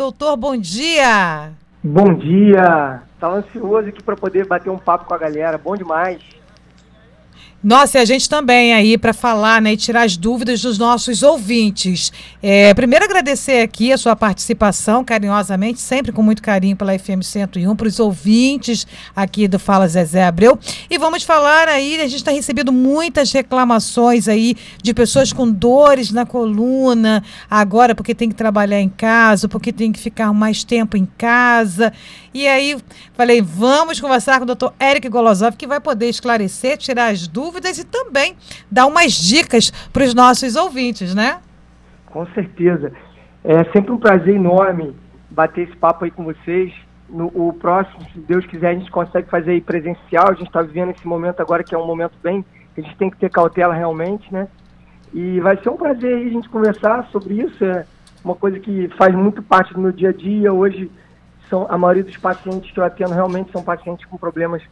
Doutor, 0.00 0.34
bom 0.34 0.56
dia! 0.56 1.52
Bom 1.84 2.14
dia! 2.14 3.02
Estava 3.12 3.34
ansioso 3.34 3.86
aqui 3.86 4.02
para 4.02 4.16
poder 4.16 4.46
bater 4.46 4.70
um 4.70 4.78
papo 4.78 5.04
com 5.04 5.12
a 5.12 5.18
galera. 5.18 5.58
Bom 5.58 5.76
demais. 5.76 6.22
Nossa, 7.62 7.98
e 7.98 8.00
a 8.00 8.06
gente 8.06 8.26
também 8.26 8.72
aí 8.72 8.96
para 8.96 9.12
falar 9.12 9.60
né, 9.60 9.74
e 9.74 9.76
tirar 9.76 10.04
as 10.04 10.16
dúvidas 10.16 10.62
dos 10.62 10.78
nossos 10.78 11.22
ouvintes. 11.22 12.10
É, 12.42 12.72
primeiro 12.72 13.04
agradecer 13.04 13.60
aqui 13.60 13.92
a 13.92 13.98
sua 13.98 14.16
participação, 14.16 15.04
carinhosamente, 15.04 15.78
sempre 15.78 16.10
com 16.10 16.22
muito 16.22 16.40
carinho 16.40 16.74
pela 16.74 16.98
FM 16.98 17.20
101, 17.22 17.76
para 17.76 17.86
os 17.86 18.00
ouvintes 18.00 18.86
aqui 19.14 19.46
do 19.46 19.58
Fala 19.58 19.86
Zezé 19.86 20.24
Abreu. 20.24 20.58
E 20.88 20.96
vamos 20.96 21.22
falar 21.22 21.68
aí, 21.68 22.00
a 22.00 22.04
gente 22.04 22.16
está 22.16 22.30
recebendo 22.30 22.72
muitas 22.72 23.30
reclamações 23.30 24.26
aí 24.26 24.56
de 24.82 24.94
pessoas 24.94 25.30
com 25.30 25.46
dores 25.50 26.10
na 26.10 26.24
coluna, 26.24 27.22
agora 27.50 27.94
porque 27.94 28.14
tem 28.14 28.30
que 28.30 28.34
trabalhar 28.34 28.80
em 28.80 28.88
casa, 28.88 29.46
porque 29.48 29.70
tem 29.70 29.92
que 29.92 30.00
ficar 30.00 30.32
mais 30.32 30.64
tempo 30.64 30.96
em 30.96 31.06
casa. 31.18 31.92
E 32.32 32.46
aí 32.46 32.76
falei, 33.14 33.42
vamos 33.42 34.00
conversar 34.00 34.38
com 34.38 34.44
o 34.44 34.46
doutor 34.46 34.72
Eric 34.80 35.08
Golosov, 35.08 35.56
que 35.56 35.66
vai 35.66 35.80
poder 35.80 36.08
esclarecer, 36.08 36.76
tirar 36.76 37.08
as 37.08 37.26
dúvidas 37.26 37.78
e 37.78 37.84
também 37.84 38.36
dar 38.70 38.86
umas 38.86 39.12
dicas 39.12 39.70
para 39.92 40.04
os 40.04 40.14
nossos 40.14 40.54
ouvintes, 40.56 41.14
né? 41.14 41.40
Com 42.06 42.26
certeza. 42.28 42.92
É 43.42 43.64
sempre 43.72 43.92
um 43.92 43.98
prazer 43.98 44.34
enorme 44.34 44.94
bater 45.30 45.68
esse 45.68 45.76
papo 45.76 46.04
aí 46.04 46.10
com 46.10 46.24
vocês. 46.24 46.72
No 47.08 47.26
o 47.34 47.52
próximo, 47.52 48.06
se 48.12 48.20
Deus 48.20 48.46
quiser, 48.46 48.70
a 48.70 48.74
gente 48.74 48.90
consegue 48.90 49.28
fazer 49.28 49.52
aí 49.52 49.60
presencial. 49.60 50.28
A 50.28 50.34
gente 50.34 50.46
está 50.46 50.62
vivendo 50.62 50.90
esse 50.90 51.06
momento 51.06 51.40
agora 51.40 51.64
que 51.64 51.74
é 51.74 51.78
um 51.78 51.86
momento 51.86 52.14
bem 52.22 52.44
a 52.76 52.80
gente 52.80 52.96
tem 52.96 53.10
que 53.10 53.16
ter 53.16 53.30
cautela 53.30 53.74
realmente, 53.74 54.32
né? 54.32 54.48
E 55.12 55.40
vai 55.40 55.56
ser 55.56 55.70
um 55.70 55.76
prazer 55.76 56.14
aí 56.14 56.26
a 56.28 56.30
gente 56.30 56.48
conversar 56.48 57.08
sobre 57.10 57.34
isso. 57.34 57.64
É 57.64 57.84
uma 58.24 58.34
coisa 58.34 58.58
que 58.58 58.88
faz 58.96 59.14
muito 59.14 59.42
parte 59.42 59.74
do 59.74 59.80
meu 59.80 59.92
dia 59.92 60.10
a 60.10 60.12
dia. 60.12 60.52
Hoje 60.52 60.90
são 61.50 61.66
a 61.68 61.76
maioria 61.76 62.04
dos 62.04 62.16
pacientes 62.16 62.70
que 62.70 62.78
eu 62.78 62.84
atendo 62.84 63.12
realmente 63.12 63.50
são 63.50 63.62
pacientes 63.62 64.06
com 64.06 64.16
problemas 64.16 64.62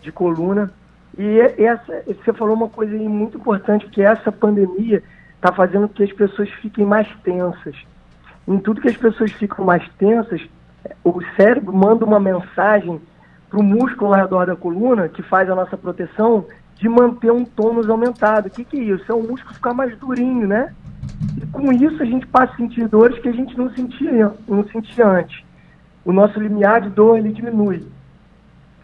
de 0.00 0.10
coluna. 0.10 0.72
E 1.16 1.38
essa, 1.62 2.02
você 2.06 2.32
falou 2.32 2.56
uma 2.56 2.70
coisa 2.70 2.96
muito 2.96 3.36
importante, 3.36 3.86
que 3.90 4.02
essa 4.02 4.32
pandemia 4.32 5.02
está 5.36 5.52
fazendo 5.52 5.88
que 5.88 6.02
as 6.02 6.12
pessoas 6.12 6.48
fiquem 6.62 6.86
mais 6.86 7.06
tensas. 7.22 7.76
Em 8.48 8.58
tudo 8.58 8.80
que 8.80 8.88
as 8.88 8.96
pessoas 8.96 9.30
ficam 9.32 9.64
mais 9.64 9.86
tensas, 9.98 10.40
o 11.04 11.20
cérebro 11.36 11.76
manda 11.76 12.04
uma 12.04 12.18
mensagem 12.18 13.00
para 13.50 13.60
o 13.60 13.62
músculo 13.62 14.14
ao 14.14 14.20
redor 14.20 14.46
da 14.46 14.56
coluna, 14.56 15.08
que 15.08 15.22
faz 15.22 15.50
a 15.50 15.54
nossa 15.54 15.76
proteção, 15.76 16.46
de 16.76 16.88
manter 16.88 17.30
um 17.30 17.44
tônus 17.44 17.88
aumentado. 17.90 18.46
O 18.46 18.50
que, 18.50 18.64
que 18.64 18.78
é 18.78 18.82
isso? 18.82 19.04
É 19.12 19.14
o 19.14 19.22
músculo 19.22 19.54
ficar 19.54 19.74
mais 19.74 19.96
durinho, 19.98 20.48
né? 20.48 20.74
E 21.36 21.46
com 21.46 21.70
isso 21.70 22.02
a 22.02 22.06
gente 22.06 22.26
passa 22.26 22.54
a 22.54 22.56
sentir 22.56 22.88
dores 22.88 23.18
que 23.18 23.28
a 23.28 23.32
gente 23.32 23.56
não 23.56 23.70
sentia, 23.70 24.32
não 24.48 24.66
sentia 24.68 25.06
antes 25.06 25.44
o 26.04 26.12
nosso 26.12 26.38
limiar 26.40 26.80
de 26.80 26.90
dor 26.90 27.18
ele 27.18 27.32
diminui. 27.32 27.86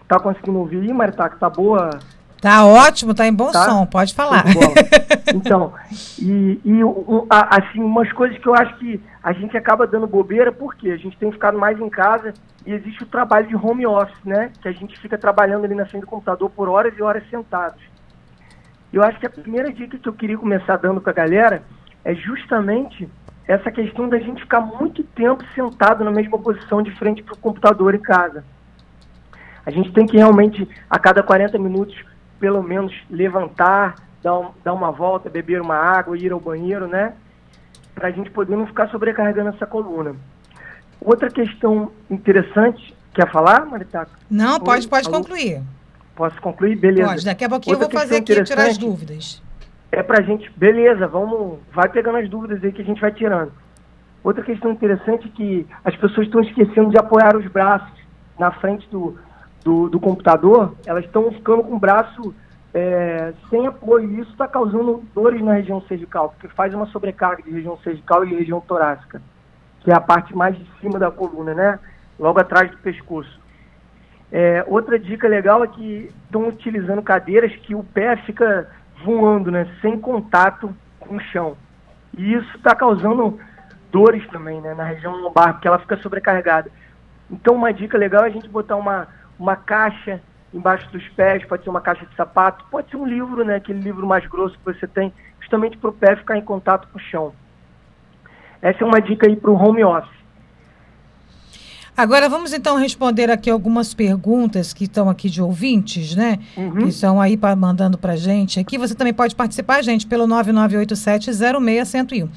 Tá 0.07 0.19
conseguindo 0.19 0.59
ouvir, 0.59 0.93
Maritaca? 0.93 1.37
Tá 1.37 1.51
boa? 1.51 1.99
Tá 2.41 2.65
ótimo, 2.65 3.15
tá 3.15 3.27
em 3.27 3.33
bom 3.33 3.51
tá? 3.51 3.65
som, 3.65 3.85
pode 3.87 4.15
falar. 4.15 4.45
Então, 5.35 5.75
e, 6.19 6.59
e 6.65 6.83
um, 6.83 7.27
assim, 7.29 7.83
umas 7.83 8.11
coisas 8.15 8.39
que 8.39 8.47
eu 8.49 8.55
acho 8.55 8.79
que 8.79 8.99
a 9.23 9.31
gente 9.35 9.55
acaba 9.59 9.87
dando 9.87 10.07
bobeira, 10.07 10.51
porque 10.51 10.91
a 10.91 10.97
gente 10.97 11.19
tem 11.19 11.31
ficado 11.31 11.59
mais 11.59 11.79
em 11.79 11.91
casa 11.91 12.33
e 12.65 12.73
existe 12.73 13.03
o 13.03 13.07
trabalho 13.07 13.47
de 13.47 13.55
home 13.55 13.87
office, 13.87 14.25
né? 14.25 14.51
Que 14.63 14.69
a 14.69 14.73
gente 14.73 14.99
fica 14.99 15.19
trabalhando 15.19 15.67
ali 15.67 15.75
na 15.75 15.85
frente 15.85 16.05
do 16.05 16.07
computador 16.07 16.49
por 16.49 16.67
horas 16.67 16.97
e 16.97 17.03
horas 17.03 17.23
sentados. 17.29 17.83
Eu 18.91 19.03
acho 19.03 19.21
que 19.21 19.27
a 19.27 19.31
primeira 19.31 19.71
dica 19.71 19.99
que 19.99 20.09
eu 20.09 20.15
queria 20.15 20.39
começar 20.39 20.79
dando 20.79 20.99
para 20.99 21.11
a 21.11 21.15
galera 21.15 21.63
é 22.03 22.15
justamente 22.15 23.07
essa 23.49 23.73
questão 23.73 24.07
da 24.07 24.19
gente 24.19 24.43
ficar 24.43 24.61
muito 24.61 25.03
tempo 25.03 25.43
sentado 25.55 26.05
na 26.05 26.11
mesma 26.11 26.39
posição 26.39 26.83
de 26.83 26.91
frente 26.97 27.23
para 27.23 27.33
o 27.33 27.39
computador 27.39 27.95
em 27.95 27.99
casa. 27.99 28.45
A 29.65 29.71
gente 29.71 29.91
tem 29.91 30.07
que 30.07 30.19
realmente, 30.19 30.69
a 30.89 30.99
cada 30.99 31.23
40 31.23 31.59
minutos, 31.59 31.97
pelo 32.39 32.63
menos 32.63 32.95
levantar, 33.11 33.95
dar, 34.23 34.39
um, 34.39 34.51
dar 34.63 34.75
uma 34.75 34.93
volta, 34.93 35.31
beber 35.31 35.63
uma 35.63 35.77
água, 35.77 36.17
ir 36.17 36.31
ao 36.31 36.39
banheiro, 36.39 36.87
né? 36.87 37.15
Para 37.95 38.09
a 38.09 38.11
gente 38.11 38.31
poder 38.31 38.55
não 38.55 38.67
ficar 38.67 38.91
sobrecarregando 38.91 39.49
essa 39.49 39.67
coluna. 39.67 40.15
Outra 41.01 41.31
questão 41.31 41.91
interessante, 42.11 42.95
quer 43.15 43.31
falar, 43.33 43.65
Maritaca? 43.65 44.13
Não, 44.31 44.61
pode, 44.61 44.87
pode 44.87 45.09
concluir. 45.09 45.63
Posso 46.15 46.39
concluir? 46.43 46.77
Beleza. 46.77 47.09
Pode, 47.09 47.25
daqui 47.25 47.45
a 47.45 47.49
pouquinho 47.49 47.77
Outra 47.77 47.89
eu 47.89 47.91
vou 47.91 48.01
fazer 48.01 48.17
aqui 48.17 48.45
tirar 48.45 48.67
as 48.67 48.77
dúvidas 48.77 49.43
é 49.91 50.03
pra 50.03 50.23
gente, 50.23 50.51
beleza, 50.57 51.07
vamos, 51.07 51.59
vai 51.73 51.89
pegando 51.89 52.19
as 52.19 52.29
dúvidas 52.29 52.63
aí 52.63 52.73
que 52.73 52.83
a 52.83 52.85
gente 52.85 53.01
vai 53.01 53.13
tirando. 53.13 53.53
Outra 54.23 54.45
questão 54.45 54.71
interessante 54.71 55.29
é 55.29 55.37
que 55.37 55.67
as 55.85 55.97
pessoas 55.97 56.27
estão 56.27 56.41
esquecendo 56.41 56.91
de 56.91 56.99
apoiar 56.99 57.37
os 57.37 57.47
braços 57.47 57.99
na 58.39 58.51
frente 58.51 58.89
do, 58.91 59.19
do, 59.65 59.89
do 59.89 60.01
computador, 60.01 60.75
elas 60.87 61.05
estão 61.05 61.31
ficando 61.33 61.63
com 61.63 61.77
o 61.77 61.79
braço 61.79 62.35
é, 62.75 63.33
sem 63.49 63.67
apoio, 63.67 64.11
e 64.11 64.21
isso 64.21 64.31
está 64.31 64.47
causando 64.47 65.03
dores 65.15 65.43
na 65.43 65.55
região 65.55 65.81
cervical, 65.83 66.31
porque 66.31 66.49
faz 66.49 66.75
uma 66.75 66.87
sobrecarga 66.87 67.43
de 67.43 67.51
região 67.51 67.79
cervical 67.79 68.25
e 68.25 68.35
região 68.35 68.61
torácica, 68.61 69.23
que 69.81 69.91
é 69.91 69.95
a 69.95 70.01
parte 70.01 70.37
mais 70.37 70.57
de 70.57 70.67
cima 70.81 70.99
da 70.99 71.11
coluna, 71.11 71.55
né? 71.55 71.79
Logo 72.19 72.39
atrás 72.39 72.71
do 72.71 72.77
pescoço. 72.79 73.41
É, 74.31 74.63
outra 74.67 74.99
dica 74.99 75.27
legal 75.27 75.65
é 75.65 75.69
que 75.69 76.13
estão 76.25 76.49
utilizando 76.49 77.01
cadeiras 77.01 77.55
que 77.57 77.75
o 77.75 77.83
pé 77.83 78.17
fica 78.19 78.69
voando, 79.05 79.51
né, 79.51 79.67
sem 79.81 79.99
contato 79.99 80.75
com 80.99 81.17
o 81.17 81.21
chão. 81.21 81.57
E 82.17 82.35
isso 82.35 82.57
está 82.57 82.75
causando 82.75 83.39
dores 83.91 84.27
também, 84.29 84.61
né, 84.61 84.75
na 84.75 84.85
região 84.85 85.17
lombar, 85.17 85.55
porque 85.55 85.69
ela 85.69 85.79
fica 85.79 85.97
sobrecarregada. 85.99 86.71
Então, 87.31 87.55
uma 87.55 87.73
dica 87.73 87.97
legal 87.99 88.25
é 88.25 88.27
a 88.27 88.31
gente 88.31 88.49
botar 88.49 88.77
uma, 88.77 89.09
uma 89.39 89.57
caixa 89.57 90.21
embaixo 90.53 90.91
dos 90.91 91.07
pés, 91.11 91.45
pode 91.45 91.63
ser 91.63 91.71
uma 91.71 91.81
caixa 91.81 92.07
de 92.07 92.15
sapato, 92.15 92.65
pode 92.71 92.91
ser 92.91 92.97
um 92.97 93.07
livro, 93.07 93.45
né, 93.45 93.57
aquele 93.57 93.81
livro 93.81 94.07
mais 94.07 94.27
grosso 94.27 94.59
que 94.59 94.65
você 94.65 94.87
tem, 94.87 95.13
justamente 95.41 95.77
para 95.77 95.91
o 95.91 95.93
pé 95.93 96.17
ficar 96.17 96.37
em 96.37 96.43
contato 96.43 96.89
com 96.89 96.99
o 96.99 97.03
chão. 97.03 97.33
Essa 98.61 98.83
é 98.83 98.87
uma 98.87 99.01
dica 99.01 99.27
aí 99.27 99.37
para 99.37 99.51
o 99.51 99.55
home 99.55 99.85
office. 99.85 100.19
Agora 101.99 102.29
vamos 102.29 102.53
então 102.53 102.77
responder 102.77 103.29
aqui 103.29 103.51
algumas 103.51 103.93
perguntas 103.93 104.73
que 104.73 104.85
estão 104.85 105.11
aqui 105.11 105.29
de 105.29 105.43
ouvintes, 105.43 106.15
né? 106.15 106.39
Uhum. 106.57 106.77
Que 106.77 106.91
estão 106.91 107.21
aí 107.21 107.37
pra, 107.37 107.57
mandando 107.57 107.99
para 107.99 108.15
gente. 108.15 108.61
Aqui 108.61 108.79
você 108.79 108.95
também 108.95 109.13
pode 109.13 109.35
participar, 109.35 109.83
gente, 109.83 110.07
pelo 110.07 110.25
9987-06101. 110.29 112.29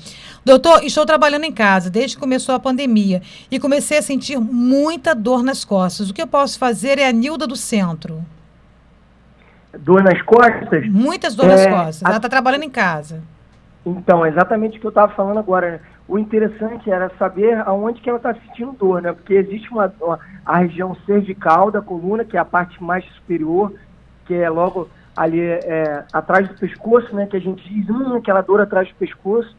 Doutor, 0.44 0.84
estou 0.84 1.06
trabalhando 1.06 1.44
em 1.44 1.52
casa 1.52 1.92
desde 1.92 2.16
que 2.16 2.20
começou 2.20 2.56
a 2.56 2.60
pandemia 2.60 3.22
e 3.52 3.60
comecei 3.60 4.00
a 4.00 4.02
sentir 4.02 4.40
muita 4.40 5.14
dor 5.14 5.44
nas 5.44 5.64
costas. 5.64 6.10
O 6.10 6.14
que 6.16 6.24
eu 6.24 6.28
posso 6.28 6.58
fazer 6.58 6.98
é 6.98 7.08
a 7.08 7.12
Nilda 7.12 7.46
do 7.46 7.56
Centro. 7.56 8.26
Dor 9.78 10.02
nas 10.02 10.20
costas? 10.24 10.90
Muitas 10.90 11.36
dores 11.36 11.60
é, 11.60 11.70
nas 11.70 11.86
costas. 11.86 12.02
Ela 12.02 12.16
está 12.16 12.26
a... 12.26 12.32
trabalhando 12.32 12.64
em 12.64 12.70
casa. 12.72 13.22
Então, 13.86 14.26
exatamente 14.26 14.80
o 14.80 14.82
que 14.82 14.88
eu 14.88 14.90
estava 14.90 15.14
falando 15.14 15.38
agora. 15.38 15.74
Né? 15.74 15.80
O 16.12 16.20
interessante 16.20 16.92
era 16.92 17.10
saber 17.18 17.58
aonde 17.66 18.02
que 18.02 18.10
ela 18.10 18.18
está 18.18 18.34
sentindo 18.34 18.74
dor, 18.74 19.02
né? 19.02 19.14
Porque 19.14 19.34
existe 19.34 19.72
uma, 19.72 19.94
uma, 20.02 20.20
a 20.46 20.58
região 20.58 20.94
cervical 21.06 21.72
da 21.72 21.82
coluna, 21.82 22.26
que 22.26 22.36
é 22.36 22.40
a 22.42 22.44
parte 22.44 22.84
mais 22.84 23.06
superior, 23.14 23.72
que 24.26 24.34
é 24.34 24.50
logo 24.50 24.90
ali 25.16 25.40
é, 25.40 26.04
atrás 26.12 26.50
do 26.50 26.56
pescoço, 26.56 27.16
né? 27.16 27.28
Que 27.28 27.38
a 27.38 27.40
gente 27.40 27.64
diz, 27.64 27.90
hum, 27.90 28.18
aquela 28.18 28.42
dor 28.42 28.60
atrás 28.60 28.90
do 28.90 28.96
pescoço. 28.96 29.56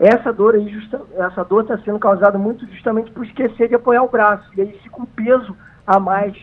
Essa 0.00 0.32
dor 0.32 0.54
aí, 0.54 0.66
justa, 0.70 1.02
essa 1.18 1.44
dor 1.44 1.64
está 1.64 1.76
sendo 1.76 1.98
causada 1.98 2.38
muito 2.38 2.66
justamente 2.68 3.10
por 3.10 3.26
esquecer 3.26 3.68
de 3.68 3.74
apoiar 3.74 4.04
o 4.04 4.08
braço. 4.08 4.48
E 4.56 4.62
aí 4.62 4.80
fica 4.82 5.02
um 5.02 5.04
peso 5.04 5.54
a 5.86 6.00
mais 6.00 6.34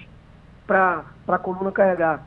para 0.68 1.03
a 1.28 1.38
coluna 1.40 1.72
carregar. 1.72 2.24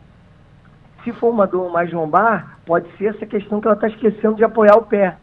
Se 1.04 1.12
for 1.12 1.30
uma 1.30 1.46
dor 1.46 1.70
mais 1.70 1.92
lombar, 1.92 2.58
pode 2.66 2.90
ser 2.96 3.14
essa 3.14 3.24
questão 3.24 3.60
que 3.60 3.68
ela 3.68 3.76
está 3.76 3.86
esquecendo 3.86 4.34
de 4.34 4.42
apoiar 4.42 4.74
o 4.74 4.86
pé, 4.86 5.16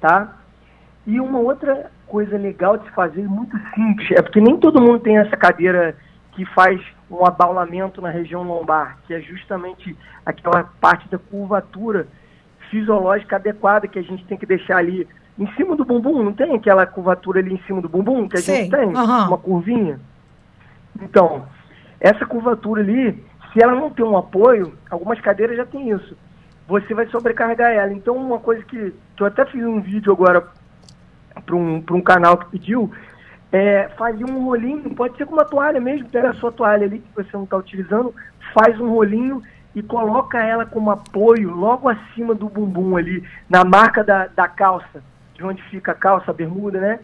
tá? 0.00 0.39
E 1.10 1.20
uma 1.20 1.40
outra 1.40 1.90
coisa 2.06 2.38
legal 2.38 2.78
de 2.78 2.84
se 2.84 2.90
fazer, 2.92 3.28
muito 3.28 3.58
simples, 3.74 4.08
é 4.12 4.22
porque 4.22 4.40
nem 4.40 4.56
todo 4.56 4.80
mundo 4.80 5.00
tem 5.00 5.18
essa 5.18 5.36
cadeira 5.36 5.96
que 6.30 6.44
faz 6.54 6.80
um 7.10 7.26
abaulamento 7.26 8.00
na 8.00 8.10
região 8.10 8.44
lombar, 8.44 8.96
que 9.08 9.12
é 9.12 9.20
justamente 9.20 9.96
aquela 10.24 10.62
parte 10.80 11.08
da 11.08 11.18
curvatura 11.18 12.06
fisiológica 12.70 13.34
adequada 13.34 13.88
que 13.88 13.98
a 13.98 14.02
gente 14.02 14.24
tem 14.26 14.38
que 14.38 14.46
deixar 14.46 14.76
ali 14.76 15.04
em 15.36 15.52
cima 15.54 15.74
do 15.74 15.84
bumbum, 15.84 16.22
não 16.22 16.32
tem 16.32 16.54
aquela 16.54 16.86
curvatura 16.86 17.40
ali 17.40 17.54
em 17.54 17.62
cima 17.66 17.82
do 17.82 17.88
bumbum 17.88 18.28
que 18.28 18.36
a 18.36 18.40
Sei. 18.40 18.58
gente 18.58 18.70
tem? 18.70 18.86
Uhum. 18.86 19.26
Uma 19.26 19.38
curvinha? 19.38 19.98
Então, 21.02 21.44
essa 21.98 22.24
curvatura 22.24 22.82
ali, 22.82 23.20
se 23.52 23.60
ela 23.60 23.74
não 23.74 23.90
tem 23.90 24.04
um 24.04 24.16
apoio, 24.16 24.74
algumas 24.88 25.20
cadeiras 25.20 25.56
já 25.56 25.66
tem 25.66 25.90
isso, 25.90 26.16
você 26.68 26.94
vai 26.94 27.08
sobrecarregar 27.08 27.72
ela. 27.72 27.92
Então, 27.92 28.14
uma 28.16 28.38
coisa 28.38 28.62
que, 28.62 28.94
que 29.16 29.22
eu 29.24 29.26
até 29.26 29.44
fiz 29.46 29.64
um 29.64 29.80
vídeo 29.80 30.12
agora 30.12 30.59
para 31.50 31.56
um, 31.56 31.84
um 31.90 32.00
canal 32.00 32.38
que 32.38 32.50
pediu, 32.50 32.90
é, 33.50 33.88
fazia 33.98 34.24
um 34.24 34.44
rolinho, 34.44 34.94
pode 34.94 35.16
ser 35.16 35.26
com 35.26 35.34
uma 35.34 35.44
toalha 35.44 35.80
mesmo, 35.80 36.08
pega 36.08 36.30
a 36.30 36.34
sua 36.34 36.52
toalha 36.52 36.86
ali 36.86 37.00
que 37.00 37.14
você 37.14 37.30
não 37.32 37.44
está 37.44 37.56
utilizando, 37.56 38.14
faz 38.54 38.78
um 38.80 38.90
rolinho 38.90 39.42
e 39.74 39.82
coloca 39.82 40.40
ela 40.40 40.64
como 40.64 40.90
apoio 40.90 41.50
logo 41.50 41.88
acima 41.88 42.34
do 42.34 42.48
bumbum 42.48 42.96
ali, 42.96 43.24
na 43.48 43.64
marca 43.64 44.04
da, 44.04 44.28
da 44.28 44.46
calça, 44.46 45.02
de 45.34 45.44
onde 45.44 45.62
fica 45.64 45.92
a 45.92 45.94
calça, 45.94 46.30
a 46.30 46.34
bermuda, 46.34 46.80
né? 46.80 47.00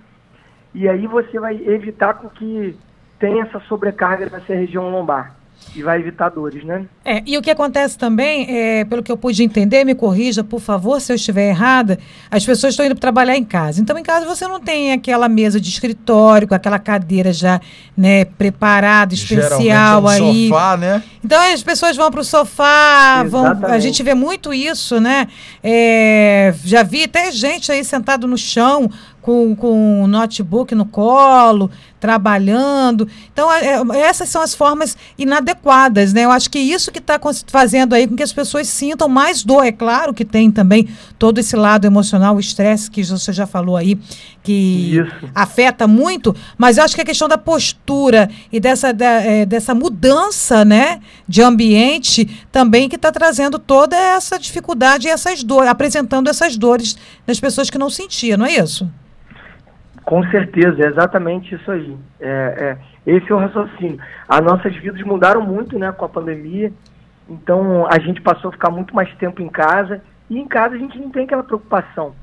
e 0.75 0.89
aí 0.89 1.07
você 1.07 1.41
vai 1.41 1.57
evitar 1.57 2.15
com 2.15 2.29
que 2.29 2.79
tenha 3.19 3.45
essa 3.45 3.59
sobrecarga 3.61 4.29
nessa 4.29 4.55
região 4.55 4.91
lombar 4.91 5.36
e 5.77 5.83
vai 5.83 6.01
evitar 6.01 6.31
dores, 6.31 6.65
né? 6.65 6.87
É, 7.05 7.23
e 7.27 7.37
o 7.37 7.43
que 7.43 7.51
acontece 7.51 7.99
também, 7.99 8.47
é, 8.49 8.85
pelo 8.87 9.03
que 9.03 9.13
eu 9.13 9.17
pude 9.17 9.43
entender, 9.43 9.85
me 9.85 9.95
corrija, 9.95 10.43
por 10.43 10.59
favor, 10.59 11.01
se 11.01 11.13
eu 11.13 11.17
estiver 11.17 11.51
errada, 11.51 11.99
as 12.31 12.45
pessoas 12.47 12.73
estão 12.73 12.87
indo 12.87 12.95
trabalhar 12.95 13.37
em 13.37 13.45
casa. 13.45 13.81
Então, 13.81 13.97
em 13.99 14.03
casa 14.03 14.25
você 14.25 14.49
não 14.49 14.59
tem 14.59 14.93
aquela 14.93 15.29
mesa 15.29 15.61
de 15.61 15.69
escritório, 15.69 16.49
com 16.49 16.55
aquela 16.55 16.79
cadeira 16.79 17.31
já 17.31 17.61
né, 17.97 18.25
preparada, 18.25 19.13
especial 19.13 20.11
é 20.11 20.23
um 20.23 20.29
aí. 20.29 20.49
sofá, 20.49 20.77
né? 20.79 21.03
Então 21.23 21.39
as 21.53 21.63
pessoas 21.63 21.97
vão 21.97 22.11
para 22.11 22.21
o 22.21 22.25
sofá, 22.25 23.25
vão, 23.25 23.47
a 23.65 23.79
gente 23.79 24.03
vê 24.03 24.15
muito 24.15 24.55
isso, 24.55 25.01
né? 25.01 25.27
É, 25.63 26.55
já 26.65 26.83
vi 26.83 27.05
até 27.05 27.31
gente 27.33 27.71
aí 27.71 27.85
sentado 27.85 28.27
no 28.27 28.39
chão 28.39 28.91
com, 29.27 29.57
com 29.57 30.05
um 30.05 30.07
notebook 30.07 30.73
no 30.73 30.87
colo, 30.87 31.69
trabalhando. 31.99 33.09
Então, 33.33 33.53
é, 33.53 33.81
é, 33.81 34.01
essas 34.01 34.29
são 34.29 34.43
as 34.43 34.55
formas 34.55 34.97
inadequadas, 35.19 36.13
né? 36.13 36.25
Eu 36.25 36.31
acho 36.31 36.51
que 36.51 36.59
isso 36.59 36.93
que 36.93 36.99
está 36.99 37.19
fazendo 37.47 37.95
aí 37.95 38.07
com 38.07 38.15
que 38.15 38.23
as 38.23 38.33
pessoas 38.33 38.69
sintam 38.69 39.09
mais 39.09 39.43
dor. 39.43 39.65
É 39.65 39.73
claro 39.73 40.13
que 40.13 40.25
tem 40.25 40.51
também 40.51 40.89
todo 41.19 41.39
esse 41.39 41.57
lado 41.57 41.87
emocional, 41.87 42.37
o 42.37 42.41
estresse 42.41 42.91
que 42.91 43.03
você 43.03 43.33
já 43.33 43.47
falou 43.47 43.77
aí, 43.77 43.99
que 44.43 44.97
isso. 44.97 45.31
afeta 45.35 45.87
muito, 45.87 46.35
mas 46.57 46.79
eu 46.79 46.85
acho 46.85 46.95
que 46.95 47.01
a 47.01 47.05
questão 47.05 47.27
da 47.27 47.39
postura 47.39 48.31
e 48.53 48.61
dessa, 48.61 48.93
da, 48.93 49.07
é, 49.23 49.45
dessa 49.45 49.75
mudança, 49.75 50.65
né, 50.65 51.01
de 51.27 51.43
ambiente 51.43 52.47
também 52.53 52.89
que 52.89 52.97
está 52.97 53.11
trazendo 53.11 53.59
toda 53.59 53.97
essa 53.97 54.39
dificuldade 54.39 55.09
e 55.09 55.11
essas 55.11 55.43
dores, 55.43 55.69
apresentando 55.69 56.29
essas 56.29 56.57
dores 56.57 56.97
nas 57.27 57.41
pessoas 57.41 57.71
que 57.71 57.79
não 57.79 57.91
sentiam, 57.91 58.39
não 58.39 58.47
é 58.47 58.57
isso? 58.57 58.89
Com 60.07 60.23
certeza, 60.31 60.85
é 60.85 60.87
exatamente 60.87 61.53
isso 61.53 61.69
aí. 61.69 61.97
É, 62.21 62.79
é, 63.09 63.13
esse 63.13 63.31
é 63.31 63.35
o 63.35 63.39
raciocínio. 63.39 63.99
As 64.29 64.41
nossas 64.41 64.75
vidas 64.77 65.03
mudaram 65.03 65.43
muito 65.43 65.77
né, 65.81 65.91
com 65.91 66.05
a 66.05 66.09
pandemia, 66.09 66.73
então 67.29 67.85
a 67.91 67.99
gente 67.99 68.21
passou 68.21 68.51
a 68.51 68.53
ficar 68.53 68.71
muito 68.71 68.95
mais 68.95 69.13
tempo 69.17 69.43
em 69.43 69.49
casa, 69.49 70.01
e 70.31 70.39
em 70.39 70.47
casa 70.47 70.77
a 70.77 70.79
gente 70.79 70.97
não 70.97 71.11
tem 71.11 71.25
aquela 71.25 71.43
preocupação 71.43 72.15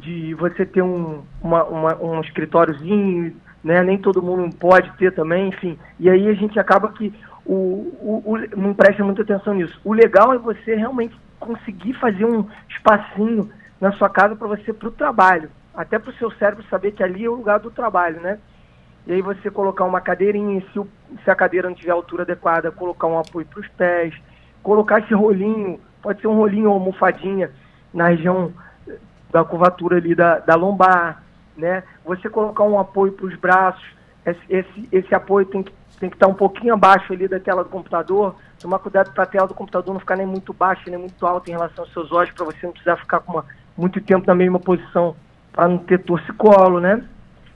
de 0.00 0.32
você 0.32 0.64
ter 0.64 0.80
um, 0.80 1.24
uma, 1.42 1.62
uma, 1.64 2.02
um 2.02 2.20
escritóriozinho, 2.22 3.36
né, 3.62 3.82
nem 3.82 3.98
todo 3.98 4.22
mundo 4.22 4.56
pode 4.56 4.90
ter 4.96 5.12
também, 5.12 5.48
enfim. 5.48 5.78
E 6.00 6.08
aí 6.08 6.28
a 6.28 6.34
gente 6.34 6.58
acaba 6.58 6.88
que 6.88 7.12
o, 7.44 7.52
o, 7.54 8.22
o, 8.24 8.58
não 8.58 8.72
presta 8.72 9.04
muita 9.04 9.20
atenção 9.20 9.52
nisso. 9.52 9.78
O 9.84 9.92
legal 9.92 10.32
é 10.32 10.38
você 10.38 10.74
realmente 10.74 11.14
conseguir 11.38 11.92
fazer 12.00 12.24
um 12.24 12.46
espacinho 12.66 13.50
na 13.78 13.92
sua 13.92 14.08
casa 14.08 14.34
para 14.34 14.48
você 14.48 14.72
para 14.72 14.88
o 14.88 14.92
trabalho 14.92 15.50
até 15.76 15.98
para 15.98 16.10
o 16.10 16.14
seu 16.14 16.30
cérebro 16.32 16.64
saber 16.70 16.92
que 16.92 17.02
ali 17.02 17.24
é 17.24 17.28
o 17.28 17.34
lugar 17.34 17.60
do 17.60 17.70
trabalho, 17.70 18.18
né? 18.20 18.38
E 19.06 19.12
aí 19.12 19.22
você 19.22 19.50
colocar 19.50 19.84
uma 19.84 20.00
cadeirinha, 20.00 20.64
se, 20.72 20.78
o, 20.78 20.88
se 21.22 21.30
a 21.30 21.34
cadeira 21.34 21.68
não 21.68 21.76
tiver 21.76 21.92
altura 21.92 22.22
adequada, 22.22 22.72
colocar 22.72 23.06
um 23.06 23.18
apoio 23.18 23.46
para 23.46 23.60
os 23.60 23.68
pés, 23.68 24.14
colocar 24.62 25.00
esse 25.00 25.14
rolinho, 25.14 25.78
pode 26.02 26.20
ser 26.20 26.26
um 26.26 26.34
rolinho 26.34 26.68
ou 26.68 26.74
almofadinha 26.74 27.52
na 27.92 28.08
região 28.08 28.52
da 29.30 29.44
curvatura 29.44 29.98
ali 29.98 30.14
da, 30.14 30.38
da 30.38 30.54
lombar, 30.54 31.22
né? 31.56 31.84
Você 32.04 32.28
colocar 32.30 32.64
um 32.64 32.80
apoio 32.80 33.12
para 33.12 33.26
os 33.26 33.36
braços, 33.36 33.84
esse, 34.48 34.88
esse, 34.90 35.14
apoio 35.14 35.46
tem 35.46 35.62
que, 35.62 35.72
tem 36.00 36.08
que 36.10 36.16
estar 36.16 36.26
tá 36.26 36.32
um 36.32 36.34
pouquinho 36.34 36.74
abaixo 36.74 37.12
ali 37.12 37.28
da 37.28 37.38
tela 37.38 37.62
do 37.62 37.70
computador, 37.70 38.34
tomar 38.58 38.78
cuidado 38.80 39.12
para 39.12 39.22
a 39.22 39.26
tela 39.26 39.46
do 39.46 39.54
computador 39.54 39.92
não 39.92 40.00
ficar 40.00 40.16
nem 40.16 40.26
muito 40.26 40.52
baixa, 40.52 40.90
nem 40.90 40.98
muito 40.98 41.24
alta 41.24 41.48
em 41.48 41.52
relação 41.52 41.84
aos 41.84 41.92
seus 41.92 42.10
olhos, 42.10 42.32
para 42.32 42.46
você 42.46 42.66
não 42.66 42.72
precisar 42.72 42.96
ficar 42.96 43.22
uma, 43.28 43.44
muito 43.76 44.00
tempo 44.00 44.26
na 44.26 44.34
mesma 44.34 44.58
posição 44.58 45.14
para 45.56 45.68
não 45.68 45.78
ter 45.78 46.04
torcicolo, 46.04 46.78
né? 46.78 47.02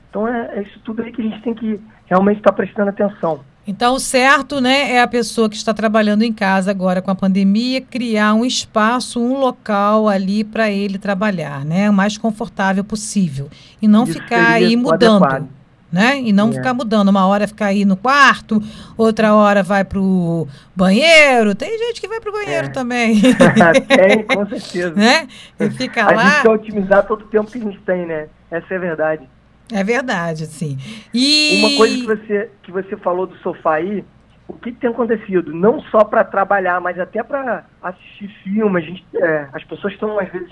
Então 0.08 0.26
é, 0.26 0.58
é, 0.58 0.62
isso 0.62 0.81
tudo 0.85 1.02
aí 1.02 1.12
que 1.12 1.20
a 1.20 1.25
gente 1.25 1.41
tem 1.43 1.55
que 1.55 1.79
realmente 2.06 2.38
estar 2.38 2.50
tá 2.50 2.56
prestando 2.56 2.91
atenção. 2.91 3.41
Então, 3.67 3.94
o 3.94 4.00
certo, 4.00 4.58
né, 4.58 4.94
é 4.94 5.02
a 5.02 5.06
pessoa 5.06 5.49
que 5.49 5.55
está 5.55 5.73
trabalhando 5.73 6.23
em 6.23 6.32
casa 6.32 6.70
agora 6.70 7.00
com 7.02 7.11
a 7.11 7.14
pandemia 7.14 7.81
criar 7.81 8.35
um 8.35 8.44
espaço, 8.44 9.20
um 9.20 9.38
local 9.38 10.08
ali 10.08 10.43
para 10.43 10.70
ele 10.70 10.99
trabalhar, 10.99 11.64
né, 11.64 11.88
o 11.88 11.93
mais 11.93 12.19
confortável 12.19 12.82
possível 12.82 13.49
e 13.81 13.87
não 13.87 14.05
isso 14.05 14.14
ficar 14.14 14.52
aí 14.52 14.75
mudando. 14.75 15.23
Adequado 15.23 15.59
né? 15.92 16.19
E 16.20 16.32
não 16.32 16.50
é. 16.50 16.52
ficar 16.52 16.75
mudando. 16.75 17.08
Uma 17.08 17.26
hora 17.26 17.46
ficar 17.46 17.66
aí 17.66 17.84
no 17.84 17.96
quarto, 17.96 18.62
outra 18.96 19.34
hora 19.34 19.62
vai 19.62 19.84
pro 19.84 20.46
banheiro. 20.75 21.54
Tem 21.54 21.78
gente 21.78 22.00
que 22.00 22.08
vai 22.08 22.20
pro 22.20 22.32
banheiro 22.32 22.69
é. 22.69 22.70
também. 22.70 23.20
tem, 23.88 24.25
com 24.25 24.46
certeza. 24.48 24.94
Né? 24.94 25.26
E 25.58 25.70
fica 25.70 26.04
a 26.04 26.12
lá. 26.12 26.22
A 26.22 26.28
gente 26.28 26.42
quer 26.42 26.50
otimizar 26.50 27.06
todo 27.06 27.22
o 27.22 27.28
tempo 27.28 27.50
que 27.50 27.58
a 27.58 27.62
gente 27.62 27.81
tem, 27.81 28.06
né? 28.06 28.28
Essa 28.50 28.75
é 28.75 28.76
a 28.76 28.81
verdade. 28.81 29.28
É 29.72 29.84
verdade, 29.84 30.46
sim. 30.46 30.76
E 31.14 31.60
uma 31.60 31.76
coisa 31.76 31.94
que 31.94 32.06
você 32.06 32.50
que 32.62 32.72
você 32.72 32.96
falou 32.96 33.26
do 33.26 33.37
sofá 33.38 33.75
aí, 33.75 34.04
o 34.48 34.52
que 34.54 34.72
tem 34.72 34.90
acontecido? 34.90 35.54
Não 35.54 35.81
só 35.82 36.02
para 36.02 36.25
trabalhar, 36.25 36.81
mas 36.81 36.98
até 36.98 37.22
para 37.22 37.64
assistir 37.81 38.28
filme. 38.42 38.81
A 38.81 38.82
gente, 38.82 39.04
é, 39.14 39.46
as 39.52 39.62
pessoas 39.62 39.92
estão 39.92 40.19
às 40.19 40.28
vezes 40.28 40.50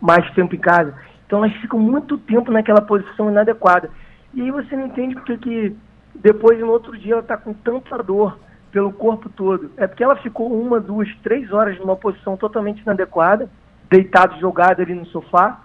mais 0.00 0.28
tempo 0.34 0.54
em 0.54 0.60
casa, 0.60 0.94
então 1.26 1.44
elas 1.44 1.56
ficam 1.60 1.78
muito 1.78 2.16
tempo 2.18 2.52
naquela 2.52 2.80
posição 2.80 3.30
inadequada. 3.30 3.90
E 4.34 4.42
aí 4.42 4.50
você 4.50 4.74
não 4.76 4.86
entende 4.86 5.14
porque 5.14 5.36
que 5.36 5.76
depois, 6.14 6.58
no 6.58 6.70
outro 6.70 6.96
dia, 6.96 7.14
ela 7.14 7.22
está 7.22 7.36
com 7.36 7.52
tanta 7.52 8.02
dor 8.02 8.38
pelo 8.70 8.92
corpo 8.92 9.28
todo. 9.28 9.70
É 9.76 9.86
porque 9.86 10.02
ela 10.02 10.16
ficou 10.16 10.52
uma, 10.52 10.80
duas, 10.80 11.08
três 11.22 11.52
horas 11.52 11.78
numa 11.78 11.96
posição 11.96 12.36
totalmente 12.36 12.80
inadequada, 12.80 13.48
deitado, 13.90 14.38
jogado 14.40 14.80
ali 14.80 14.94
no 14.94 15.06
sofá. 15.06 15.60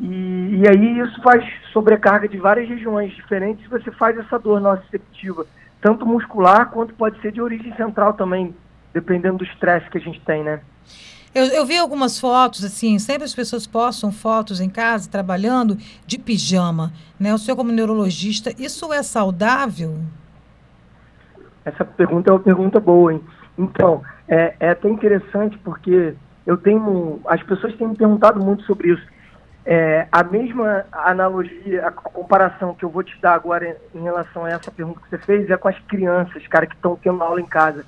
E, 0.00 0.60
e 0.60 0.68
aí 0.68 0.98
isso 0.98 1.22
faz 1.22 1.44
sobrecarga 1.72 2.28
de 2.28 2.36
várias 2.36 2.68
regiões 2.68 3.12
diferentes. 3.12 3.66
Você 3.68 3.90
faz 3.92 4.18
essa 4.18 4.38
dor 4.38 4.60
nociceptiva, 4.60 5.46
tanto 5.80 6.04
muscular 6.04 6.70
quanto 6.70 6.94
pode 6.94 7.20
ser 7.20 7.30
de 7.30 7.40
origem 7.40 7.72
central 7.76 8.14
também, 8.14 8.54
dependendo 8.92 9.38
do 9.38 9.44
estresse 9.44 9.88
que 9.88 9.98
a 9.98 10.00
gente 10.00 10.20
tem, 10.20 10.42
né? 10.42 10.60
Eu, 11.34 11.46
eu 11.46 11.66
vi 11.66 11.76
algumas 11.76 12.20
fotos, 12.20 12.62
assim, 12.62 12.96
sempre 13.00 13.24
as 13.24 13.34
pessoas 13.34 13.66
postam 13.66 14.12
fotos 14.12 14.60
em 14.60 14.70
casa, 14.70 15.10
trabalhando, 15.10 15.76
de 16.06 16.16
pijama. 16.16 16.92
Né? 17.18 17.34
O 17.34 17.38
senhor, 17.38 17.56
como 17.56 17.72
neurologista, 17.72 18.52
isso 18.56 18.92
é 18.92 19.02
saudável? 19.02 19.98
Essa 21.64 21.84
pergunta 21.84 22.30
é 22.30 22.32
uma 22.32 22.38
pergunta 22.38 22.78
boa, 22.78 23.12
hein? 23.12 23.20
Então, 23.58 24.02
é, 24.28 24.54
é 24.60 24.70
até 24.70 24.88
interessante 24.88 25.58
porque 25.58 26.14
eu 26.46 26.56
tenho. 26.56 27.20
As 27.26 27.42
pessoas 27.42 27.74
têm 27.74 27.88
me 27.88 27.96
perguntado 27.96 28.38
muito 28.38 28.62
sobre 28.64 28.92
isso. 28.92 29.02
É, 29.66 30.06
a 30.12 30.22
mesma 30.22 30.84
analogia, 30.92 31.88
a 31.88 31.90
comparação 31.90 32.74
que 32.74 32.84
eu 32.84 32.90
vou 32.90 33.02
te 33.02 33.18
dar 33.20 33.34
agora 33.34 33.76
em 33.94 34.02
relação 34.02 34.44
a 34.44 34.50
essa 34.50 34.70
pergunta 34.70 35.00
que 35.00 35.08
você 35.08 35.18
fez 35.18 35.50
é 35.50 35.56
com 35.56 35.68
as 35.68 35.78
crianças, 35.80 36.46
cara, 36.46 36.66
que 36.66 36.74
estão 36.74 36.96
tendo 36.96 37.22
aula 37.24 37.40
em 37.40 37.46
casa 37.46 37.84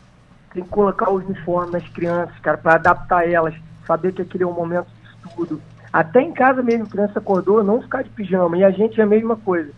tem 0.57 0.65
que 0.65 0.71
colocar 0.71 1.11
o 1.11 1.17
uniforme 1.17 1.73
nas 1.73 1.87
crianças, 1.91 2.35
cara, 2.39 2.57
para 2.57 2.77
adaptar 2.77 3.31
elas, 3.31 3.55
saber 3.87 4.13
que 4.13 4.23
aquele 4.23 4.45
é 4.45 4.47
um 4.47 4.55
momento 4.55 4.87
de 4.87 5.29
estudo. 5.29 5.61
Até 5.93 6.23
em 6.23 6.33
casa 6.33 6.63
mesmo, 6.63 6.87
criança 6.87 7.19
acordou, 7.19 7.63
não 7.63 7.83
ficar 7.83 8.03
de 8.03 8.09
pijama. 8.11 8.57
E 8.57 8.65
a 8.65 8.71
gente 8.71 8.99
é 8.99 9.05
a 9.05 9.07
mesma 9.07 9.37
coisa. 9.37 9.71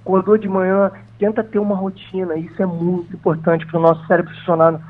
Acordou 0.00 0.36
de 0.36 0.48
manhã, 0.48 0.90
tenta 1.20 1.44
ter 1.44 1.60
uma 1.60 1.76
rotina. 1.76 2.36
Isso 2.36 2.60
é 2.60 2.66
muito 2.66 3.14
importante 3.14 3.64
para 3.66 3.78
o 3.78 3.82
nosso 3.82 4.04
cérebro 4.06 4.34
funcionar 4.34 4.80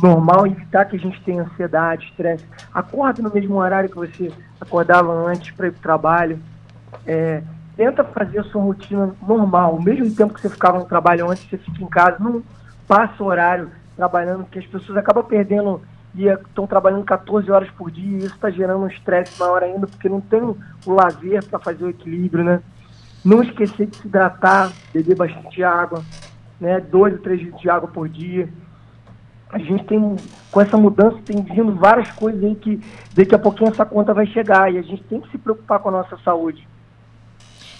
normal 0.00 0.46
evitar 0.46 0.84
que 0.86 0.96
a 0.96 0.98
gente 0.98 1.20
tenha 1.22 1.42
ansiedade, 1.42 2.06
estresse. 2.06 2.46
Acorda 2.72 3.22
no 3.22 3.32
mesmo 3.32 3.56
horário 3.56 3.90
que 3.90 3.96
você 3.96 4.32
acordava 4.60 5.12
antes 5.12 5.50
para 5.50 5.66
ir 5.66 5.72
para 5.72 5.78
o 5.78 5.82
trabalho. 5.82 6.38
É, 7.06 7.42
tenta 7.76 8.04
fazer 8.04 8.38
a 8.38 8.44
sua 8.44 8.62
rotina 8.62 9.14
normal. 9.26 9.74
O 9.74 9.82
mesmo 9.82 10.14
tempo 10.14 10.32
que 10.32 10.40
você 10.40 10.48
ficava 10.48 10.78
no 10.78 10.86
trabalho 10.86 11.28
antes, 11.28 11.44
você 11.48 11.58
fica 11.58 11.82
em 11.82 11.88
casa. 11.88 12.16
Não 12.20 12.42
passa 12.86 13.22
o 13.22 13.26
horário 13.26 13.70
trabalhando, 14.02 14.46
que 14.46 14.58
as 14.58 14.66
pessoas 14.66 14.98
acabam 14.98 15.24
perdendo 15.24 15.80
e 16.12 16.26
estão 16.26 16.66
trabalhando 16.66 17.04
14 17.04 17.48
horas 17.52 17.70
por 17.70 17.88
dia, 17.88 18.18
e 18.18 18.24
isso 18.24 18.34
está 18.34 18.50
gerando 18.50 18.82
um 18.82 18.88
estresse 18.88 19.38
maior 19.38 19.62
ainda, 19.62 19.86
porque 19.86 20.08
não 20.08 20.20
tem 20.20 20.42
o 20.42 20.56
lazer 20.84 21.44
para 21.46 21.60
fazer 21.60 21.84
o 21.84 21.90
equilíbrio, 21.90 22.42
né? 22.42 22.60
Não 23.24 23.42
esquecer 23.44 23.86
de 23.86 23.96
se 23.96 24.08
hidratar, 24.08 24.72
beber 24.92 25.16
bastante 25.16 25.62
água, 25.62 26.02
né? 26.60 26.80
Dois 26.80 27.14
ou 27.14 27.20
três 27.20 27.40
litros 27.40 27.62
de 27.62 27.70
água 27.70 27.88
por 27.88 28.08
dia. 28.08 28.48
A 29.50 29.58
gente 29.58 29.84
tem, 29.84 30.16
com 30.50 30.60
essa 30.60 30.76
mudança, 30.76 31.18
tem 31.24 31.40
vindo 31.40 31.72
várias 31.76 32.10
coisas 32.10 32.42
aí 32.42 32.56
que 32.56 32.80
daqui 33.14 33.34
a 33.36 33.38
pouquinho 33.38 33.70
essa 33.70 33.86
conta 33.86 34.12
vai 34.12 34.26
chegar, 34.26 34.72
e 34.72 34.78
a 34.78 34.82
gente 34.82 35.04
tem 35.04 35.20
que 35.20 35.30
se 35.30 35.38
preocupar 35.38 35.78
com 35.78 35.90
a 35.90 35.92
nossa 35.92 36.16
saúde. 36.24 36.66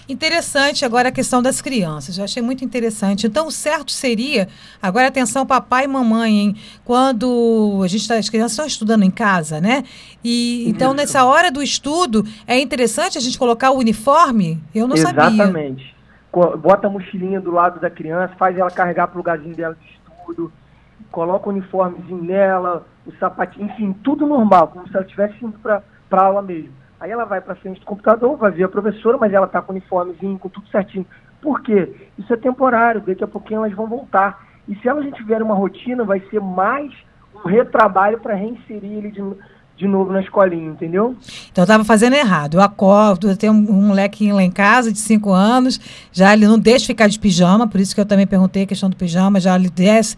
Interessante 0.07 0.83
agora 0.83 1.09
a 1.09 1.11
questão 1.11 1.41
das 1.41 1.61
crianças. 1.61 2.17
Eu 2.17 2.25
achei 2.25 2.43
muito 2.43 2.63
interessante. 2.65 3.25
Então, 3.25 3.47
o 3.47 3.51
certo 3.51 3.91
seria, 3.91 4.47
agora 4.81 5.07
atenção, 5.07 5.45
papai 5.45 5.85
e 5.85 5.87
mamãe, 5.87 6.39
hein? 6.39 6.55
Quando 6.83 7.81
a 7.83 7.87
gente 7.87 8.07
tá, 8.07 8.15
as 8.15 8.29
crianças 8.29 8.51
estão 8.51 8.65
estudando 8.65 9.03
em 9.03 9.11
casa, 9.11 9.61
né? 9.61 9.83
E 10.23 10.67
então, 10.67 10.93
nessa 10.93 11.23
hora 11.23 11.49
do 11.49 11.63
estudo, 11.63 12.25
é 12.45 12.59
interessante 12.59 13.17
a 13.17 13.21
gente 13.21 13.37
colocar 13.37 13.71
o 13.71 13.77
uniforme? 13.77 14.61
Eu 14.75 14.87
não 14.87 14.95
Exatamente. 14.95 15.37
sabia. 15.37 15.43
Exatamente. 15.43 15.95
Bota 16.61 16.87
a 16.87 16.89
mochilinha 16.89 17.39
do 17.39 17.51
lado 17.51 17.79
da 17.79 17.89
criança, 17.89 18.33
faz 18.37 18.57
ela 18.57 18.71
carregar 18.71 19.07
para 19.07 19.15
o 19.15 19.17
lugarzinho 19.19 19.55
dela 19.55 19.77
de 19.79 19.87
estudo, 19.87 20.51
coloca 21.11 21.47
o 21.47 21.51
uniformezinho 21.51 22.23
nela, 22.23 22.85
o 23.05 23.11
sapatinho, 23.19 23.67
enfim, 23.67 23.93
tudo 24.03 24.25
normal, 24.25 24.69
como 24.69 24.87
se 24.87 24.95
ela 24.95 25.05
estivesse 25.05 25.35
indo 25.45 25.57
para 25.59 25.83
aula 26.11 26.41
mesmo. 26.41 26.82
Aí 27.03 27.11
ela 27.11 27.25
vai 27.25 27.41
para 27.41 27.53
frente 27.55 27.81
do 27.81 27.85
computador, 27.85 28.37
vai 28.37 28.49
ver 28.49 28.63
a 28.63 28.69
professora, 28.69 29.17
mas 29.17 29.33
ela 29.33 29.45
está 29.45 29.61
com 29.61 29.73
uniformezinho, 29.73 30.39
com 30.39 30.47
tudo 30.47 30.65
certinho, 30.69 31.05
Por 31.41 31.61
quê? 31.61 31.93
Isso 32.17 32.33
é 32.33 32.37
temporário, 32.37 33.01
daqui 33.01 33.21
a 33.21 33.27
pouquinho 33.27 33.57
elas 33.57 33.75
vão 33.75 33.87
voltar. 33.87 34.47
E 34.69 34.75
se 34.77 34.87
elas 34.87 35.05
tiverem 35.13 35.43
uma 35.43 35.53
rotina, 35.53 36.05
vai 36.05 36.21
ser 36.29 36.39
mais 36.39 36.93
um 37.35 37.49
retrabalho 37.49 38.21
para 38.21 38.35
reinserir 38.35 38.99
ele 38.99 39.11
de, 39.11 39.21
de 39.75 39.87
novo 39.87 40.13
na 40.13 40.21
escolinha, 40.21 40.69
entendeu? 40.69 41.15
Então 41.51 41.63
eu 41.63 41.65
estava 41.65 41.83
fazendo 41.83 42.13
errado. 42.13 42.55
Eu 42.57 42.61
acordo, 42.61 43.29
eu 43.29 43.35
tenho 43.35 43.53
um, 43.53 43.69
um 43.69 43.81
molequinho 43.87 44.35
lá 44.35 44.43
em 44.43 44.51
casa 44.51 44.91
de 44.91 44.99
5 44.99 45.31
anos, 45.31 45.79
já 46.11 46.31
ele 46.31 46.47
não 46.47 46.59
deixa 46.59 46.85
ficar 46.85 47.07
de 47.07 47.17
pijama, 47.17 47.67
por 47.67 47.79
isso 47.81 47.95
que 47.95 47.99
eu 47.99 48.05
também 48.05 48.27
perguntei 48.27 48.63
a 48.63 48.65
questão 48.65 48.89
do 48.89 48.95
pijama, 48.95 49.39
já 49.39 49.55
ele 49.55 49.69
desce, 49.69 50.15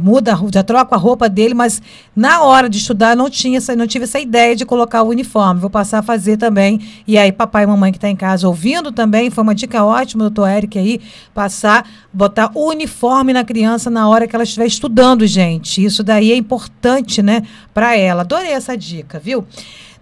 muda, 0.00 0.38
já 0.52 0.62
troca 0.62 0.94
a 0.94 0.98
roupa 0.98 1.28
dele, 1.28 1.54
mas 1.54 1.82
na 2.14 2.42
hora 2.42 2.68
de 2.68 2.78
estudar 2.78 3.16
não 3.16 3.28
tinha 3.28 3.58
não 3.76 3.86
tive 3.86 4.04
essa 4.04 4.20
ideia 4.20 4.54
de 4.54 4.64
colocar 4.64 5.02
o 5.02 5.08
uniforme. 5.08 5.60
Vou 5.60 5.70
passar 5.70 5.98
a 5.98 6.02
fazer 6.02 6.36
também. 6.36 6.80
E 7.06 7.18
aí, 7.18 7.32
papai 7.32 7.64
e 7.64 7.66
mamãe 7.66 7.92
que 7.92 7.98
está 7.98 8.08
em 8.08 8.16
casa 8.16 8.46
ouvindo 8.46 8.92
também, 8.92 9.30
foi 9.30 9.42
uma 9.42 9.54
dica 9.54 9.84
ótima, 9.84 10.24
doutor 10.24 10.48
Eric 10.48 10.78
aí, 10.78 11.00
passar, 11.32 11.88
botar 12.12 12.50
o 12.54 12.68
uniforme 12.68 13.32
na 13.32 13.44
criança 13.44 13.90
na 13.90 14.08
hora 14.08 14.26
que 14.26 14.34
ela 14.34 14.44
estiver 14.44 14.66
estudando, 14.66 15.26
gente. 15.26 15.84
Isso 15.84 16.02
daí 16.02 16.32
é 16.32 16.36
importante, 16.36 17.22
né, 17.22 17.42
para 17.72 17.96
ela. 17.96 18.22
Adorei 18.22 18.52
essa 18.52 18.76
dica 18.76 18.83
dica, 18.84 19.18
viu? 19.18 19.46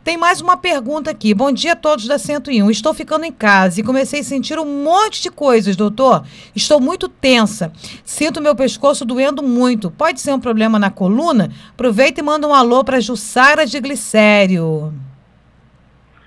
Tem 0.04 0.16
mais 0.16 0.40
uma 0.40 0.56
pergunta 0.56 1.12
aqui. 1.12 1.32
Bom 1.32 1.52
dia 1.52 1.74
a 1.74 1.76
todos 1.76 2.08
da 2.08 2.18
101. 2.18 2.68
Estou 2.70 2.92
ficando 2.92 3.24
em 3.24 3.30
casa 3.30 3.80
e 3.80 3.84
comecei 3.84 4.18
a 4.18 4.24
sentir 4.24 4.58
um 4.58 4.82
monte 4.82 5.22
de 5.22 5.30
coisas, 5.30 5.76
doutor. 5.76 6.24
Estou 6.56 6.80
muito 6.80 7.08
tensa. 7.08 7.70
Sinto 8.04 8.42
meu 8.42 8.56
pescoço 8.56 9.04
doendo 9.04 9.44
muito. 9.44 9.92
Pode 9.92 10.20
ser 10.20 10.32
um 10.32 10.40
problema 10.40 10.76
na 10.76 10.90
coluna? 10.90 11.50
Aproveita 11.70 12.20
e 12.20 12.22
manda 12.24 12.48
um 12.48 12.54
alô 12.54 12.82
para 12.82 12.98
Jussara 12.98 13.64
de 13.64 13.80
Glicério. 13.80 14.92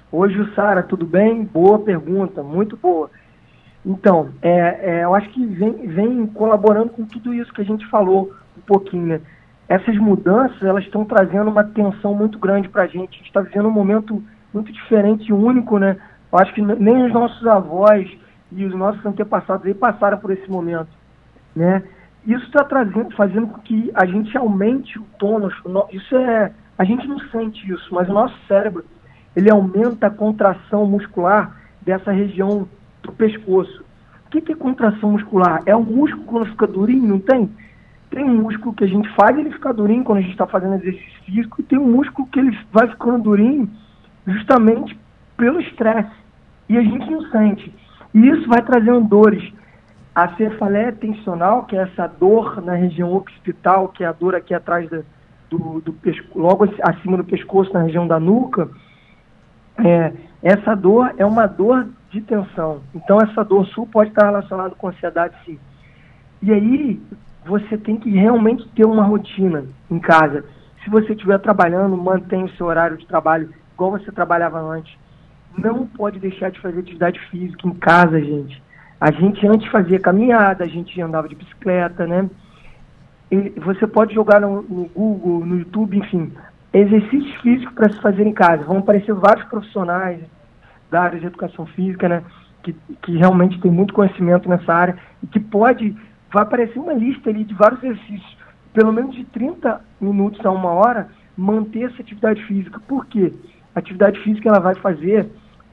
Oi, 0.09 0.31
Jussara, 0.31 0.81
tudo 0.81 1.05
bem? 1.05 1.43
Boa 1.43 1.79
pergunta, 1.79 2.41
muito 2.41 2.77
boa. 2.77 3.11
Então, 3.85 4.29
é, 4.41 4.99
é, 4.99 5.03
eu 5.03 5.13
acho 5.13 5.29
que 5.31 5.45
vem, 5.45 5.85
vem 5.87 6.25
colaborando 6.27 6.91
com 6.91 7.03
tudo 7.03 7.33
isso 7.33 7.53
que 7.53 7.61
a 7.61 7.65
gente 7.65 7.85
falou 7.87 8.33
um 8.57 8.61
pouquinho, 8.61 9.05
né? 9.05 9.21
Essas 9.67 9.97
mudanças 9.97 10.61
elas 10.61 10.83
estão 10.83 11.03
trazendo 11.05 11.49
uma 11.49 11.63
tensão 11.63 12.13
muito 12.13 12.37
grande 12.37 12.69
para 12.69 12.83
a 12.83 12.87
gente. 12.87 13.15
A 13.15 13.17
gente 13.17 13.27
está 13.27 13.41
vivendo 13.41 13.67
um 13.67 13.71
momento 13.71 14.23
muito 14.53 14.71
diferente 14.71 15.29
e 15.29 15.33
único, 15.33 15.77
né? 15.77 15.97
Eu 16.31 16.39
acho 16.39 16.53
que 16.53 16.61
nem 16.61 17.05
os 17.05 17.13
nossos 17.13 17.45
avós 17.47 18.09
e 18.51 18.65
os 18.65 18.73
nossos 18.75 19.03
antepassados 19.05 19.65
aí 19.65 19.73
passaram 19.73 20.17
por 20.17 20.31
esse 20.31 20.49
momento, 20.49 20.89
né? 21.55 21.83
Isso 22.25 22.45
está 22.45 22.63
trazendo, 22.63 23.15
fazendo 23.15 23.47
com 23.47 23.59
que 23.61 23.91
a 23.93 24.05
gente 24.05 24.35
aumente 24.37 24.97
o 24.97 25.05
tônus. 25.19 25.53
Isso 25.91 26.15
é, 26.15 26.51
a 26.77 26.83
gente 26.83 27.07
não 27.07 27.19
sente 27.29 27.71
isso, 27.71 27.93
mas 27.93 28.09
o 28.09 28.13
nosso 28.13 28.35
cérebro 28.47 28.83
ele 29.35 29.51
aumenta 29.51 30.07
a 30.07 30.09
contração 30.09 30.87
muscular 30.87 31.55
dessa 31.81 32.11
região 32.11 32.67
do 33.03 33.11
pescoço. 33.11 33.83
O 34.25 34.29
que, 34.31 34.41
que 34.41 34.53
é 34.53 34.55
contração 34.55 35.11
muscular? 35.11 35.61
É 35.65 35.75
o 35.75 35.83
músculo 35.83 36.25
quando 36.25 36.47
fica 36.47 36.65
durinho, 36.65 37.07
não 37.07 37.19
tem? 37.19 37.49
Tem 38.15 38.23
um 38.23 38.43
músculo 38.43 38.73
que 38.73 38.85
a 38.85 38.87
gente 38.87 39.13
faz 39.13 39.37
ele 39.37 39.51
ficar 39.51 39.73
durinho 39.73 40.05
quando 40.05 40.19
a 40.19 40.21
gente 40.21 40.31
está 40.31 40.47
fazendo 40.47 40.75
exercício 40.75 41.23
físico, 41.25 41.59
e 41.59 41.63
tem 41.65 41.77
um 41.77 41.91
músculo 41.91 42.25
que 42.29 42.39
ele 42.39 42.57
vai 42.71 42.87
ficando 42.87 43.23
durinho 43.23 43.69
justamente 44.25 44.97
pelo 45.35 45.59
estresse. 45.59 46.15
E 46.69 46.77
a 46.77 46.81
gente 46.81 47.11
não 47.11 47.21
sente. 47.29 47.75
E 48.13 48.27
isso 48.29 48.47
vai 48.47 48.61
trazendo 48.61 49.01
dores. 49.01 49.53
A 50.15 50.33
cefaleia 50.37 50.93
tensional, 50.93 51.65
que 51.65 51.75
é 51.75 51.81
essa 51.81 52.07
dor 52.07 52.61
na 52.61 52.73
região 52.73 53.13
occipital, 53.13 53.89
que 53.89 54.01
é 54.01 54.07
a 54.07 54.13
dor 54.13 54.33
aqui 54.33 54.53
atrás 54.53 54.89
da, 54.89 55.01
do, 55.49 55.81
do 55.81 55.93
logo 56.33 56.63
acima 56.83 57.17
do 57.17 57.25
pescoço, 57.25 57.73
na 57.73 57.81
região 57.81 58.07
da 58.07 58.17
nuca, 58.17 58.69
é, 59.77 60.13
essa 60.41 60.73
dor 60.73 61.13
é 61.17 61.25
uma 61.25 61.47
dor 61.47 61.89
de 62.11 62.21
tensão. 62.21 62.79
Então, 62.95 63.19
essa 63.19 63.43
dor 63.43 63.67
sul 63.67 63.85
pode 63.85 64.11
estar 64.11 64.27
relacionada 64.27 64.73
com 64.73 64.87
ansiedade, 64.87 65.35
sim. 65.45 65.59
E 66.41 66.53
aí, 66.53 67.01
você 67.45 67.77
tem 67.77 67.95
que 67.97 68.09
realmente 68.09 68.67
ter 68.69 68.85
uma 68.85 69.03
rotina 69.03 69.65
em 69.89 69.99
casa. 69.99 70.43
Se 70.83 70.89
você 70.89 71.13
estiver 71.13 71.39
trabalhando, 71.39 71.95
mantenha 71.95 72.45
o 72.45 72.49
seu 72.51 72.65
horário 72.65 72.97
de 72.97 73.05
trabalho 73.05 73.49
igual 73.73 73.91
você 73.91 74.11
trabalhava 74.11 74.59
antes. 74.59 74.97
Não 75.57 75.85
pode 75.85 76.19
deixar 76.19 76.49
de 76.49 76.59
fazer 76.59 76.79
atividade 76.79 77.19
física 77.29 77.67
em 77.67 77.73
casa, 77.73 78.19
gente. 78.19 78.61
A 78.99 79.11
gente 79.11 79.45
antes 79.47 79.69
fazia 79.71 79.99
caminhada, 79.99 80.63
a 80.63 80.67
gente 80.67 80.99
andava 81.01 81.27
de 81.27 81.35
bicicleta, 81.35 82.07
né? 82.07 82.29
E 83.29 83.53
você 83.59 83.85
pode 83.85 84.13
jogar 84.13 84.41
no, 84.41 84.61
no 84.63 84.85
Google, 84.85 85.45
no 85.45 85.59
YouTube, 85.59 85.97
enfim, 85.97 86.31
exercícios 86.73 87.35
físicos 87.41 87.73
para 87.75 87.91
se 87.91 88.01
fazer 88.01 88.25
em 88.25 88.33
casa. 88.33 88.63
Vão 88.63 88.79
aparecer 88.79 89.13
vários 89.13 89.45
profissionais 89.47 90.19
da 90.89 91.01
área 91.01 91.19
de 91.19 91.25
educação 91.27 91.65
física, 91.67 92.09
né? 92.09 92.23
Que, 92.63 92.73
que 93.03 93.17
realmente 93.17 93.59
tem 93.59 93.71
muito 93.71 93.93
conhecimento 93.93 94.49
nessa 94.49 94.73
área 94.73 94.97
e 95.21 95.27
que 95.27 95.39
pode 95.39 95.95
vai 96.35 96.43
aparecer 96.43 96.77
uma 96.77 96.93
lista 96.93 97.29
ali 97.29 97.45
de 97.45 97.53
vários 97.53 97.81
exercícios, 97.81 98.37
pelo 98.73 98.91
menos 98.91 99.15
de 99.15 99.23
30 99.23 99.79
minutos 100.01 100.45
a 100.45 100.51
uma 100.51 100.69
hora, 100.69 101.07
manter 101.37 101.83
essa 101.83 102.01
atividade 102.01 102.43
física. 102.43 102.77
Por 102.85 103.05
quê? 103.05 103.31
A 103.73 103.79
atividade 103.79 104.19
física 104.19 104.49
ela 104.49 104.59
vai 104.59 104.75
fazer 104.75 105.29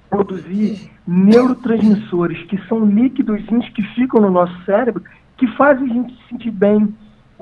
produzir 0.08 0.88
neurotransmissores, 1.04 2.44
que 2.44 2.56
são 2.68 2.84
líquidos 2.84 3.42
que 3.74 3.82
ficam 3.94 4.20
no 4.20 4.30
nosso 4.30 4.56
cérebro, 4.64 5.02
que 5.36 5.48
fazem 5.56 5.90
a 5.90 5.94
gente 5.94 6.14
se 6.14 6.28
sentir 6.28 6.52
bem, 6.52 6.94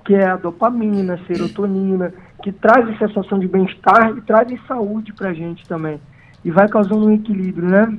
que 0.03 0.15
é 0.15 0.27
a 0.27 0.37
dopamina, 0.37 1.15
a 1.15 1.27
serotonina, 1.27 2.15
que 2.43 2.51
trazem 2.51 2.97
sensação 2.97 3.39
de 3.39 3.47
bem-estar 3.47 4.17
e 4.17 4.23
trazem 4.23 4.59
saúde 4.67 5.13
para 5.13 5.29
a 5.29 5.35
gente 5.35 5.69
também. 5.69 6.01
E 6.43 6.51
vai 6.51 6.67
causando 6.69 7.07
um 7.07 7.13
equilíbrio, 7.13 7.69
né? 7.69 7.99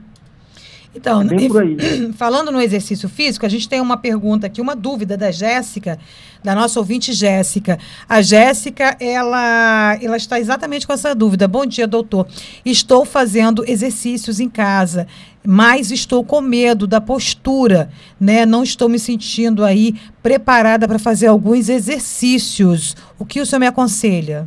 Então, 0.93 1.21
é 1.21 2.11
falando 2.13 2.51
no 2.51 2.59
exercício 2.59 3.07
físico, 3.07 3.45
a 3.45 3.49
gente 3.49 3.67
tem 3.67 3.79
uma 3.79 3.95
pergunta 3.95 4.47
aqui, 4.47 4.59
uma 4.59 4.75
dúvida 4.75 5.15
da 5.15 5.31
Jéssica, 5.31 5.97
da 6.43 6.53
nossa 6.53 6.79
ouvinte 6.79 7.13
Jéssica. 7.13 7.79
A 8.09 8.21
Jéssica, 8.21 8.97
ela, 8.99 9.97
ela 10.01 10.17
está 10.17 10.39
exatamente 10.39 10.85
com 10.85 10.91
essa 10.91 11.15
dúvida. 11.15 11.47
Bom 11.47 11.65
dia, 11.65 11.87
doutor. 11.87 12.27
Estou 12.65 13.05
fazendo 13.05 13.63
exercícios 13.65 14.41
em 14.41 14.49
casa, 14.49 15.07
mas 15.45 15.91
estou 15.91 16.25
com 16.25 16.41
medo 16.41 16.85
da 16.85 16.99
postura, 16.99 17.89
né? 18.19 18.45
Não 18.45 18.61
estou 18.61 18.89
me 18.89 18.99
sentindo 18.99 19.63
aí 19.63 19.95
preparada 20.21 20.87
para 20.89 20.99
fazer 20.99 21.27
alguns 21.27 21.69
exercícios. 21.69 22.97
O 23.17 23.25
que 23.25 23.39
o 23.39 23.45
senhor 23.45 23.61
me 23.61 23.67
aconselha? 23.67 24.45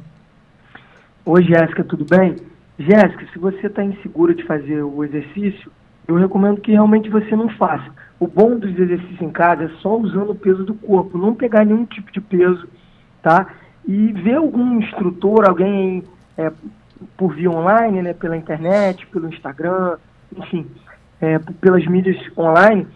Oi, 1.25 1.43
Jéssica, 1.43 1.83
tudo 1.85 2.05
bem? 2.05 2.37
Jéssica, 2.79 3.27
se 3.33 3.39
você 3.39 3.67
está 3.67 3.83
insegura 3.83 4.35
de 4.35 4.45
fazer 4.45 4.83
o 4.83 5.03
exercício, 5.03 5.71
eu 6.07 6.17
recomendo 6.17 6.61
que 6.61 6.73
realmente 6.73 7.09
você 7.09 7.35
não 7.35 7.49
faça. 7.51 7.91
O 8.21 8.27
bom 8.27 8.59
dos 8.59 8.79
exercícios 8.79 9.21
em 9.21 9.31
casa 9.31 9.65
é 9.65 9.69
só 9.81 9.97
usando 9.97 10.31
o 10.31 10.35
peso 10.35 10.65
do 10.65 10.75
corpo, 10.75 11.19
não 11.19 11.35
pegar 11.35 11.65
nenhum 11.65 11.85
tipo 11.85 12.13
de 12.13 12.21
peso, 12.21 12.69
tá? 13.23 13.47
E 13.87 14.13
ver 14.13 14.37
algum 14.37 14.79
instrutor, 14.81 15.49
alguém 15.49 16.05
é, 16.37 16.53
por 17.17 17.35
via 17.35 17.51
online, 17.51 18.03
né, 18.03 18.13
pela 18.15 18.37
internet, 18.37 19.07
pelo 19.07 19.29
Instagram, 19.29 19.97
enfim, 20.37 20.67
é, 21.21 21.39
pelas 21.39 21.87
mídias 21.87 22.17
online, 22.37 22.87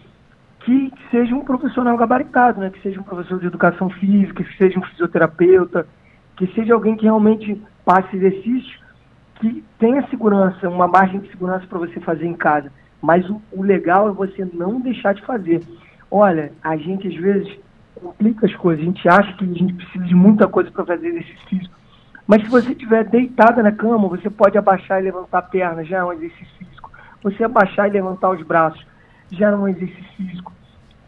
que 0.61 0.91
seja 1.11 1.35
um 1.35 1.43
profissional 1.43 1.97
gabaritado, 1.97 2.59
né, 2.59 2.69
que 2.69 2.81
seja 2.81 2.99
um 2.99 3.03
professor 3.03 3.39
de 3.39 3.47
educação 3.47 3.89
física, 3.89 4.43
que 4.43 4.57
seja 4.57 4.79
um 4.79 4.83
fisioterapeuta, 4.83 5.87
que 6.37 6.47
seja 6.53 6.73
alguém 6.73 6.95
que 6.95 7.03
realmente 7.03 7.61
passe 7.83 8.15
exercícios 8.15 8.79
que 9.39 9.63
tenha 9.79 10.05
segurança, 10.09 10.69
uma 10.69 10.87
margem 10.87 11.19
de 11.19 11.29
segurança 11.29 11.65
para 11.65 11.79
você 11.79 11.99
fazer 12.01 12.25
em 12.25 12.33
casa. 12.33 12.71
Mas 13.01 13.27
o, 13.29 13.41
o 13.51 13.61
legal 13.61 14.09
é 14.09 14.11
você 14.11 14.47
não 14.53 14.79
deixar 14.81 15.13
de 15.13 15.21
fazer. 15.25 15.61
Olha, 16.11 16.51
a 16.63 16.75
gente 16.75 17.07
às 17.07 17.15
vezes 17.15 17.57
complica 17.95 18.45
as 18.45 18.55
coisas, 18.55 18.81
a 18.81 18.85
gente 18.85 19.07
acha 19.07 19.33
que 19.33 19.43
a 19.43 19.47
gente 19.47 19.73
precisa 19.73 20.05
de 20.05 20.15
muita 20.15 20.47
coisa 20.47 20.71
para 20.71 20.85
fazer 20.85 21.07
exercício 21.07 21.47
físico. 21.47 21.75
Mas 22.25 22.43
se 22.43 22.49
você 22.49 22.71
estiver 22.71 23.03
deitada 23.05 23.63
na 23.63 23.71
cama, 23.71 24.07
você 24.07 24.29
pode 24.29 24.57
abaixar 24.57 24.99
e 24.99 25.03
levantar 25.03 25.39
a 25.39 25.41
perna, 25.41 25.83
já 25.83 25.97
é 25.97 26.03
um 26.03 26.13
exercício 26.13 26.47
físico. 26.57 26.91
Você 27.23 27.43
abaixar 27.43 27.87
e 27.87 27.91
levantar 27.91 28.29
os 28.29 28.41
braços, 28.43 28.85
já 29.31 29.49
é 29.49 29.55
um 29.55 29.67
exercício 29.67 30.03
físico. 30.15 30.53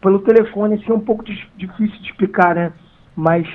Pelo 0.00 0.18
telefone, 0.18 0.74
assim, 0.74 0.90
é 0.90 0.94
um 0.94 1.00
pouco 1.00 1.22
difícil 1.24 2.00
de 2.00 2.10
explicar, 2.10 2.54
né? 2.54 2.72
Mas, 3.14 3.46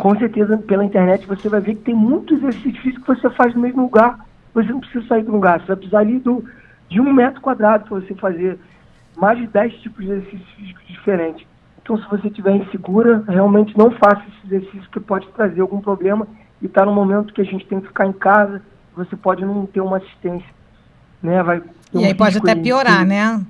com 0.00 0.18
certeza, 0.18 0.58
pela 0.58 0.84
internet, 0.84 1.26
você 1.26 1.48
vai 1.48 1.60
ver 1.60 1.76
que 1.76 1.82
tem 1.82 1.94
muito 1.94 2.34
exercício 2.34 2.82
físico 2.82 3.02
que 3.02 3.20
você 3.20 3.30
faz 3.30 3.54
no 3.54 3.60
mesmo 3.60 3.82
lugar. 3.82 4.18
Você 4.52 4.68
não 4.70 4.80
precisa 4.80 5.06
sair 5.06 5.22
do 5.22 5.30
lugar, 5.30 5.60
você 5.60 5.68
vai 5.68 5.76
precisar 5.76 6.00
ali 6.00 6.18
do, 6.18 6.44
de 6.90 7.00
um 7.00 7.12
metro 7.12 7.40
quadrado 7.40 7.84
para 7.84 8.00
você 8.00 8.14
fazer 8.16 8.58
mais 9.16 9.38
de 9.38 9.46
10 9.46 9.74
tipos 9.80 10.04
de 10.04 10.10
exercícios 10.10 10.48
físicos 10.56 10.86
diferentes. 10.88 11.46
Então, 11.82 11.96
se 11.96 12.08
você 12.08 12.28
estiver 12.28 12.56
insegura, 12.56 13.24
realmente 13.26 13.76
não 13.78 13.90
faça 13.92 14.22
esse 14.28 14.54
exercício 14.54 14.90
que 14.90 15.00
pode 15.00 15.26
trazer 15.28 15.60
algum 15.60 15.80
problema 15.80 16.26
e 16.60 16.66
está 16.66 16.84
no 16.84 16.92
momento 16.92 17.32
que 17.32 17.40
a 17.40 17.44
gente 17.44 17.64
tem 17.66 17.80
que 17.80 17.88
ficar 17.88 18.06
em 18.06 18.12
casa, 18.12 18.60
você 18.94 19.16
pode 19.16 19.44
não 19.44 19.66
ter 19.66 19.80
uma 19.80 19.96
assistência. 19.96 20.48
Né? 21.22 21.42
Vai 21.42 21.62
um 21.94 22.00
e 22.00 22.04
aí 22.04 22.14
pode 22.14 22.38
até 22.38 22.54
piorar, 22.54 23.04
né? 23.04 23.40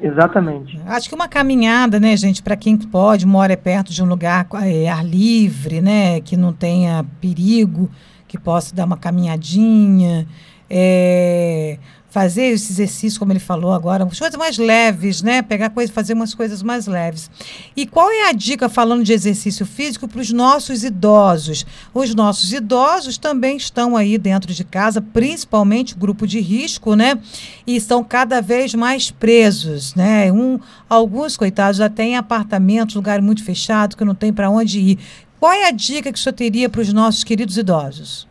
Exatamente. 0.00 0.80
Acho 0.86 1.08
que 1.08 1.14
uma 1.14 1.28
caminhada, 1.28 2.00
né, 2.00 2.16
gente, 2.16 2.42
para 2.42 2.56
quem 2.56 2.76
pode, 2.76 3.26
mora 3.26 3.54
perto 3.56 3.92
de 3.92 4.02
um 4.02 4.06
lugar 4.06 4.46
é, 4.62 4.88
ar 4.88 5.04
livre, 5.04 5.82
né, 5.82 6.20
que 6.22 6.36
não 6.36 6.54
tenha 6.54 7.04
perigo, 7.20 7.90
que 8.26 8.38
possa 8.38 8.74
dar 8.74 8.86
uma 8.86 8.96
caminhadinha. 8.96 10.26
É, 10.70 11.78
fazer 12.10 12.42
esse 12.46 12.72
exercício, 12.72 13.18
como 13.18 13.32
ele 13.32 13.38
falou 13.38 13.72
agora, 13.72 14.04
umas 14.04 14.18
coisas 14.18 14.36
mais 14.36 14.58
leves, 14.58 15.22
né? 15.22 15.42
Pegar 15.42 15.70
coisa, 15.70 15.92
fazer 15.92 16.12
umas 16.12 16.34
coisas 16.34 16.62
mais 16.62 16.86
leves. 16.86 17.30
E 17.76 17.86
qual 17.86 18.10
é 18.10 18.28
a 18.28 18.32
dica 18.32 18.68
falando 18.68 19.04
de 19.04 19.12
exercício 19.12 19.64
físico 19.64 20.08
para 20.08 20.20
os 20.20 20.32
nossos 20.32 20.82
idosos? 20.82 21.64
Os 21.94 22.14
nossos 22.14 22.52
idosos 22.52 23.16
também 23.16 23.56
estão 23.56 23.96
aí 23.96 24.18
dentro 24.18 24.52
de 24.52 24.64
casa, 24.64 25.00
principalmente 25.00 25.94
grupo 25.94 26.26
de 26.26 26.40
risco, 26.40 26.96
né? 26.96 27.18
E 27.64 27.76
estão 27.76 28.02
cada 28.02 28.42
vez 28.42 28.74
mais 28.74 29.12
presos, 29.12 29.94
né? 29.94 30.32
Um, 30.32 30.58
alguns 30.88 31.36
coitados 31.36 31.76
já 31.76 31.88
têm 31.88 32.16
apartamentos, 32.16 32.96
lugar 32.96 33.22
muito 33.22 33.44
fechado 33.44 33.96
que 33.96 34.04
não 34.04 34.16
tem 34.16 34.32
para 34.32 34.50
onde 34.50 34.80
ir. 34.80 34.98
Qual 35.38 35.52
é 35.52 35.68
a 35.68 35.70
dica 35.70 36.12
que 36.12 36.18
o 36.18 36.22
senhor 36.22 36.34
teria 36.34 36.68
para 36.68 36.80
os 36.80 36.92
nossos 36.92 37.22
queridos 37.22 37.56
idosos? 37.56 38.28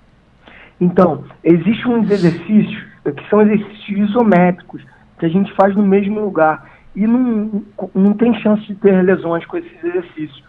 Então, 0.81 1.23
existe 1.43 1.87
um 1.87 2.03
exercício 2.03 2.88
que 3.11 3.29
são 3.29 3.41
exercícios 3.41 4.09
isométricos, 4.09 4.83
que 5.19 5.25
a 5.25 5.29
gente 5.29 5.53
faz 5.53 5.75
no 5.75 5.83
mesmo 5.83 6.19
lugar. 6.19 6.69
E 6.95 7.05
não, 7.05 7.63
não 7.93 8.13
tem 8.13 8.33
chance 8.41 8.65
de 8.65 8.75
ter 8.75 9.01
lesões 9.03 9.45
com 9.45 9.57
esses 9.57 9.83
exercícios. 9.83 10.43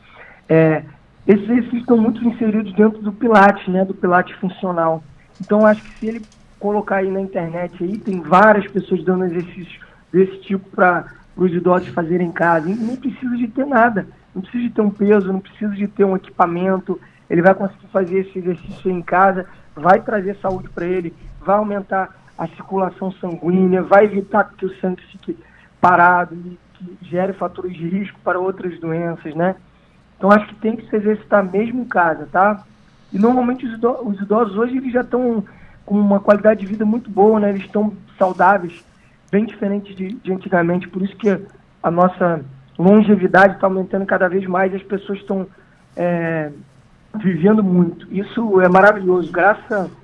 É, 0.49 0.83
esses 1.26 1.45
exercícios 1.45 1.81
estão 1.81 1.97
muito 1.97 2.25
inseridos 2.25 2.73
dentro 2.75 3.00
do 3.02 3.12
Pilates, 3.12 3.67
né, 3.69 3.85
do 3.85 3.95
Pilates 3.95 4.35
funcional. 4.37 5.02
Então, 5.40 5.67
acho 5.67 5.83
que 5.83 5.90
se 5.99 6.07
ele 6.07 6.23
colocar 6.59 6.97
aí 6.97 7.11
na 7.11 7.21
internet, 7.21 7.83
aí 7.83 7.97
tem 7.97 8.21
várias 8.21 8.71
pessoas 8.71 9.02
dando 9.02 9.25
exercícios 9.25 9.81
desse 10.12 10.38
tipo 10.43 10.69
para 10.71 11.07
os 11.37 11.52
idosos 11.52 11.88
fazerem 11.88 12.29
em 12.29 12.33
casa. 12.33 12.71
E 12.71 12.75
não 12.75 12.97
precisa 12.97 13.37
de 13.37 13.49
ter 13.49 13.67
nada, 13.67 14.07
não 14.35 14.43
precisa 14.43 14.64
de 14.64 14.71
ter 14.71 14.83
um 14.83 14.90
peso, 14.90 15.33
não 15.33 15.40
precisa 15.40 15.75
de 15.75 15.88
ter 15.88 16.05
um 16.05 16.17
equipamento. 16.17 17.00
Ele 17.29 17.43
vai 17.43 17.55
conseguir 17.55 17.87
fazer 17.93 18.19
esse 18.21 18.38
exercício 18.38 18.90
em 18.90 19.00
casa, 19.00 19.47
vai 19.75 20.00
trazer 20.00 20.37
saúde 20.37 20.69
para 20.69 20.85
ele, 20.85 21.14
vai 21.40 21.57
aumentar 21.57 22.20
a 22.40 22.49
circulação 22.49 23.12
sanguínea, 23.12 23.82
vai 23.82 24.04
evitar 24.04 24.44
que 24.56 24.64
o 24.64 24.75
sangue 24.80 25.02
fique 25.12 25.37
parado 25.78 26.35
e 26.35 26.59
que 26.73 26.99
gere 27.02 27.35
fatores 27.35 27.76
de 27.76 27.87
risco 27.87 28.18
para 28.25 28.40
outras 28.40 28.80
doenças, 28.80 29.35
né? 29.35 29.56
Então 30.16 30.32
acho 30.32 30.47
que 30.47 30.54
tem 30.54 30.75
que 30.75 30.88
se 30.88 30.97
exercitar 30.97 31.44
mesmo 31.44 31.82
em 31.82 31.85
casa, 31.85 32.26
tá? 32.32 32.64
E 33.12 33.18
normalmente 33.18 33.66
os 33.66 33.75
idosos, 33.75 34.06
os 34.06 34.20
idosos 34.23 34.56
hoje 34.56 34.78
eles 34.78 34.90
já 34.90 35.02
estão 35.02 35.44
com 35.85 36.00
uma 36.00 36.18
qualidade 36.18 36.61
de 36.61 36.66
vida 36.66 36.82
muito 36.87 37.11
boa, 37.11 37.38
né? 37.38 37.50
Eles 37.50 37.64
estão 37.64 37.92
saudáveis, 38.18 38.82
bem 39.30 39.44
diferente 39.44 39.94
de, 39.94 40.12
de 40.14 40.32
antigamente. 40.32 40.88
Por 40.88 41.02
isso 41.02 41.16
que 41.16 41.28
a 41.82 41.90
nossa 41.90 42.42
longevidade 42.78 43.56
está 43.56 43.66
aumentando 43.66 44.06
cada 44.06 44.30
vez 44.30 44.47
mais. 44.47 44.75
As 44.75 44.82
pessoas 44.82 45.18
estão 45.18 45.47
é, 45.94 46.50
vivendo 47.16 47.62
muito. 47.62 48.11
Isso 48.11 48.62
é 48.62 48.68
maravilhoso. 48.68 49.30
Graças 49.30 50.00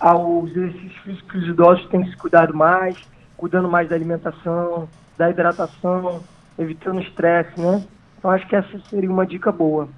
aos 0.00 0.50
exercícios 0.50 0.96
físicos 1.04 1.30
que 1.30 1.38
os 1.38 1.48
idosos 1.48 1.86
têm 1.88 2.04
se 2.06 2.16
cuidado 2.16 2.54
mais, 2.54 2.96
cuidando 3.36 3.68
mais 3.68 3.88
da 3.88 3.94
alimentação, 3.94 4.88
da 5.16 5.30
hidratação, 5.30 6.22
evitando 6.58 7.00
estresse, 7.02 7.60
né? 7.60 7.84
Então 8.18 8.30
acho 8.30 8.46
que 8.48 8.56
essa 8.56 8.78
seria 8.88 9.10
uma 9.10 9.26
dica 9.26 9.52
boa. 9.52 9.88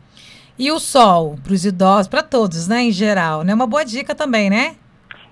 E 0.59 0.71
o 0.71 0.79
sol 0.79 1.37
para 1.43 1.53
os 1.53 1.65
idosos, 1.65 2.09
para 2.09 2.23
todos, 2.23 2.69
né, 2.69 2.83
em 2.83 2.91
geral, 2.91 3.43
né? 3.43 3.55
Uma 3.55 3.67
boa 3.67 3.85
dica 3.85 4.15
também, 4.15 4.51
né? 4.51 4.77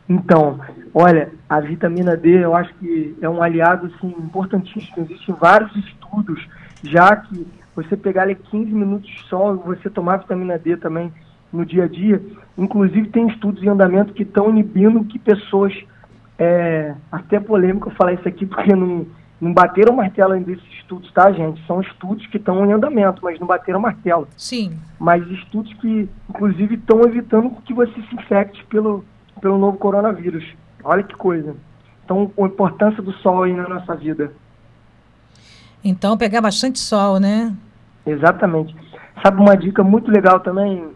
Então, 0.09 0.59
olha, 0.93 1.33
a 1.49 1.61
vitamina 1.61 2.17
D 2.17 2.45
eu 2.45 2.55
acho 2.55 2.73
que 2.75 3.17
é 3.21 3.29
um 3.29 3.43
aliado 3.43 3.87
assim, 3.87 4.09
importantíssimo. 4.09 5.07
Existem 5.09 5.35
vários 5.35 5.75
estudos 5.77 6.49
já 6.83 7.15
que 7.15 7.47
você 7.77 7.97
pegar 7.97 8.23
ali 8.23 8.35
15 8.35 8.73
minutos 8.73 9.09
de 9.09 9.23
sol 9.29 9.55
e 9.55 9.59
você 9.59 9.89
tomar 9.89 10.19
vitamina 10.19 10.59
D 10.59 10.77
também 10.77 11.12
no 11.52 11.64
dia 11.64 11.85
a 11.85 11.88
dia. 11.88 12.23
Inclusive, 12.57 13.09
tem 13.09 13.28
estudos 13.28 13.62
em 13.62 13.69
andamento 13.69 14.12
que 14.12 14.23
estão 14.23 14.50
inibindo 14.50 15.04
que 15.04 15.19
pessoas. 15.19 15.75
É, 16.38 16.95
até 17.12 17.38
polêmico 17.38 17.90
falar 17.90 18.14
isso 18.14 18.26
aqui, 18.26 18.47
porque 18.47 18.75
não, 18.75 19.07
não 19.40 19.52
bateram 19.52 19.95
martelo 19.95 20.33
ainda 20.33 20.47
desses 20.47 20.73
estudos, 20.73 21.12
tá, 21.12 21.30
gente? 21.33 21.64
São 21.66 21.80
estudos 21.80 22.26
que 22.26 22.37
estão 22.37 22.64
em 22.64 22.73
andamento, 22.73 23.21
mas 23.23 23.38
não 23.38 23.47
bateram 23.47 23.80
martelo. 23.80 24.26
Sim. 24.37 24.78
Mas 24.99 25.26
estudos 25.30 25.73
que, 25.75 26.09
inclusive, 26.28 26.76
estão 26.76 27.02
evitando 27.02 27.50
que 27.65 27.75
você 27.75 27.93
se 27.93 28.15
infecte 28.15 28.65
pelo, 28.67 29.04
pelo 29.41 29.58
novo 29.58 29.78
coronavírus. 29.78 30.45
Olha 30.82 31.02
que 31.02 31.15
coisa. 31.15 31.54
Então, 32.04 32.30
a 32.39 32.43
importância 32.43 33.02
do 33.02 33.13
sol 33.13 33.45
aí 33.45 33.52
na 33.52 33.69
nossa 33.69 33.95
vida. 33.95 34.32
Então, 35.84 36.17
pegar 36.17 36.41
bastante 36.41 36.78
sol, 36.78 37.21
né? 37.21 37.54
Exatamente. 38.04 38.75
Sabe 39.23 39.41
uma 39.41 39.56
dica 39.56 39.82
muito 39.82 40.10
legal 40.10 40.41
também, 40.41 40.89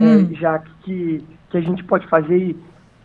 hum. 0.00 0.28
é, 0.32 0.34
já 0.34 0.58
que, 0.58 1.24
que 1.50 1.56
a 1.56 1.60
gente 1.60 1.84
pode 1.84 2.06
fazer. 2.08 2.56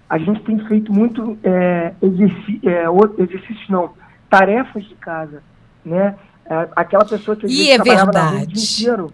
A 0.10 0.18
gente 0.18 0.42
tem 0.42 0.60
feito 0.68 0.94
muito 0.94 1.38
é, 1.44 1.94
exercício, 2.02 2.70
é, 2.70 2.86
exercício, 3.22 3.66
não, 3.70 3.92
tarefas 4.30 4.84
de 4.86 4.96
casa, 4.96 5.42
né? 5.84 6.16
É, 6.46 6.70
aquela 6.76 7.04
pessoa 7.04 7.36
que 7.36 7.48
às 7.48 7.52
vezes 7.52 7.70
é 7.70 7.76
trabalhava 7.76 8.12
verdade. 8.12 8.26
na 8.26 8.32
rua 8.32 8.44
o 8.44 8.48
dia 8.48 8.64
inteiro, 8.64 9.12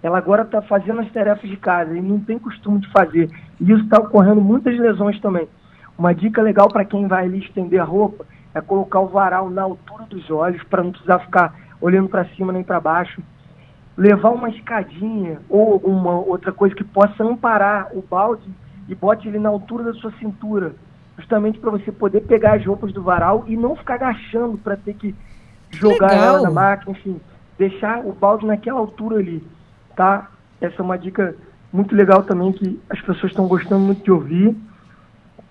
ela 0.00 0.18
agora 0.18 0.42
está 0.42 0.62
fazendo 0.62 1.00
as 1.00 1.10
tarefas 1.10 1.50
de 1.50 1.56
casa 1.56 1.96
e 1.96 2.00
não 2.00 2.20
tem 2.20 2.38
costume 2.38 2.78
de 2.78 2.88
fazer. 2.92 3.30
E 3.60 3.72
isso 3.72 3.82
está 3.82 3.98
ocorrendo 3.98 4.40
muitas 4.40 4.78
lesões 4.78 5.18
também. 5.20 5.48
Uma 5.98 6.14
dica 6.14 6.42
legal 6.42 6.68
para 6.68 6.84
quem 6.84 7.08
vai 7.08 7.24
ali 7.24 7.38
estender 7.38 7.80
a 7.80 7.84
roupa 7.84 8.24
é 8.54 8.60
colocar 8.60 9.00
o 9.00 9.08
varal 9.08 9.50
na 9.50 9.62
altura 9.62 10.04
dos 10.04 10.30
olhos 10.30 10.62
para 10.64 10.82
não 10.82 10.92
precisar 10.92 11.18
ficar 11.20 11.54
olhando 11.80 12.08
para 12.08 12.24
cima 12.36 12.52
nem 12.52 12.62
para 12.62 12.80
baixo 12.80 13.20
levar 13.96 14.30
uma 14.30 14.48
escadinha 14.48 15.40
ou 15.48 15.72
alguma 15.72 16.12
outra 16.12 16.52
coisa 16.52 16.74
que 16.74 16.84
possa 16.84 17.22
amparar 17.22 17.88
o 17.92 18.02
balde 18.02 18.48
e 18.88 18.94
bote 18.94 19.28
ele 19.28 19.38
na 19.38 19.48
altura 19.48 19.84
da 19.84 19.94
sua 19.94 20.12
cintura, 20.18 20.74
justamente 21.16 21.58
para 21.58 21.70
você 21.70 21.92
poder 21.92 22.22
pegar 22.22 22.54
as 22.54 22.66
roupas 22.66 22.92
do 22.92 23.02
varal 23.02 23.44
e 23.46 23.56
não 23.56 23.76
ficar 23.76 23.94
agachando 23.94 24.58
para 24.58 24.76
ter 24.76 24.94
que 24.94 25.14
jogar 25.70 26.10
Legal. 26.10 26.24
ela 26.24 26.42
na 26.42 26.50
máquina, 26.50 26.92
enfim, 26.92 27.20
deixar 27.58 28.04
o 28.04 28.12
balde 28.12 28.46
naquela 28.46 28.80
altura 28.80 29.18
ali, 29.18 29.46
tá? 29.96 30.28
Essa 30.60 30.76
é 30.80 30.82
uma 30.82 30.98
dica 30.98 31.34
muito 31.72 31.94
legal 31.94 32.22
também 32.22 32.52
que 32.52 32.80
as 32.90 33.00
pessoas 33.00 33.32
estão 33.32 33.46
gostando 33.46 33.84
muito 33.84 34.02
de 34.02 34.10
ouvir. 34.10 34.56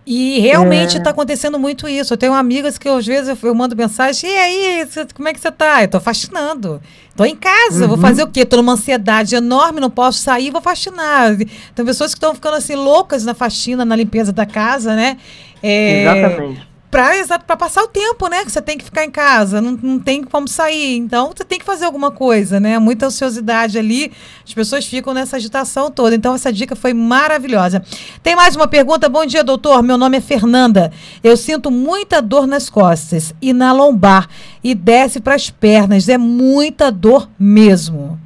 E 0.05 0.39
realmente 0.39 0.97
está 0.97 1.09
é... 1.09 1.13
acontecendo 1.13 1.57
muito 1.57 1.87
isso. 1.87 2.13
Eu 2.13 2.17
tenho 2.17 2.33
amigas 2.33 2.77
que 2.77 2.89
às 2.89 3.05
vezes 3.05 3.29
eu, 3.29 3.49
eu 3.49 3.55
mando 3.55 3.75
mensagem, 3.75 4.29
e 4.29 4.35
aí, 4.35 4.87
cê, 4.89 5.07
como 5.13 5.27
é 5.29 5.33
que 5.33 5.39
você 5.39 5.47
está? 5.47 5.81
Eu 5.81 5.85
estou 5.85 6.01
fascinando. 6.01 6.81
Estou 7.09 7.25
em 7.25 7.35
casa, 7.35 7.83
uhum. 7.83 7.89
vou 7.89 7.97
fazer 7.97 8.23
o 8.23 8.27
quê? 8.27 8.41
Estou 8.41 8.57
numa 8.57 8.73
ansiedade 8.73 9.35
enorme, 9.35 9.79
não 9.79 9.89
posso 9.89 10.19
sair, 10.19 10.51
vou 10.51 10.61
faxinar. 10.61 11.37
Tem 11.75 11.85
pessoas 11.85 12.13
que 12.13 12.17
estão 12.17 12.33
ficando 12.33 12.57
assim 12.57 12.75
loucas 12.75 13.23
na 13.23 13.33
faxina, 13.33 13.85
na 13.85 13.95
limpeza 13.95 14.33
da 14.33 14.45
casa, 14.45 14.95
né? 14.95 15.17
É... 15.61 16.01
Exatamente 16.01 16.72
para 16.93 17.57
passar 17.57 17.81
o 17.81 17.87
tempo, 17.87 18.27
né? 18.27 18.45
Que 18.45 18.51
você 18.51 18.61
tem 18.61 18.77
que 18.77 18.85
ficar 18.85 19.03
em 19.03 19.09
casa, 19.09 19.59
não, 19.59 19.71
não 19.81 19.99
tem 19.99 20.23
como 20.23 20.47
sair. 20.47 20.95
Então, 20.97 21.31
você 21.35 21.43
tem 21.43 21.57
que 21.57 21.65
fazer 21.65 21.85
alguma 21.85 22.11
coisa, 22.11 22.59
né? 22.59 22.77
Muita 22.77 23.07
ansiosidade 23.07 23.79
ali, 23.79 24.11
as 24.45 24.53
pessoas 24.53 24.85
ficam 24.85 25.11
nessa 25.11 25.37
agitação 25.37 25.89
toda. 25.89 26.15
Então, 26.15 26.35
essa 26.35 26.53
dica 26.53 26.75
foi 26.75 26.93
maravilhosa. 26.93 27.83
Tem 28.21 28.35
mais 28.35 28.55
uma 28.55 28.67
pergunta? 28.67 29.09
Bom 29.09 29.25
dia, 29.25 29.43
doutor. 29.43 29.81
Meu 29.81 29.97
nome 29.97 30.17
é 30.17 30.21
Fernanda. 30.21 30.91
Eu 31.23 31.35
sinto 31.35 31.71
muita 31.71 32.21
dor 32.21 32.45
nas 32.45 32.69
costas 32.69 33.33
e 33.41 33.53
na 33.53 33.73
lombar 33.73 34.29
e 34.63 34.75
desce 34.75 35.19
para 35.19 35.33
as 35.33 35.49
pernas. 35.49 36.07
É 36.07 36.17
muita 36.17 36.91
dor 36.91 37.27
mesmo. 37.39 38.19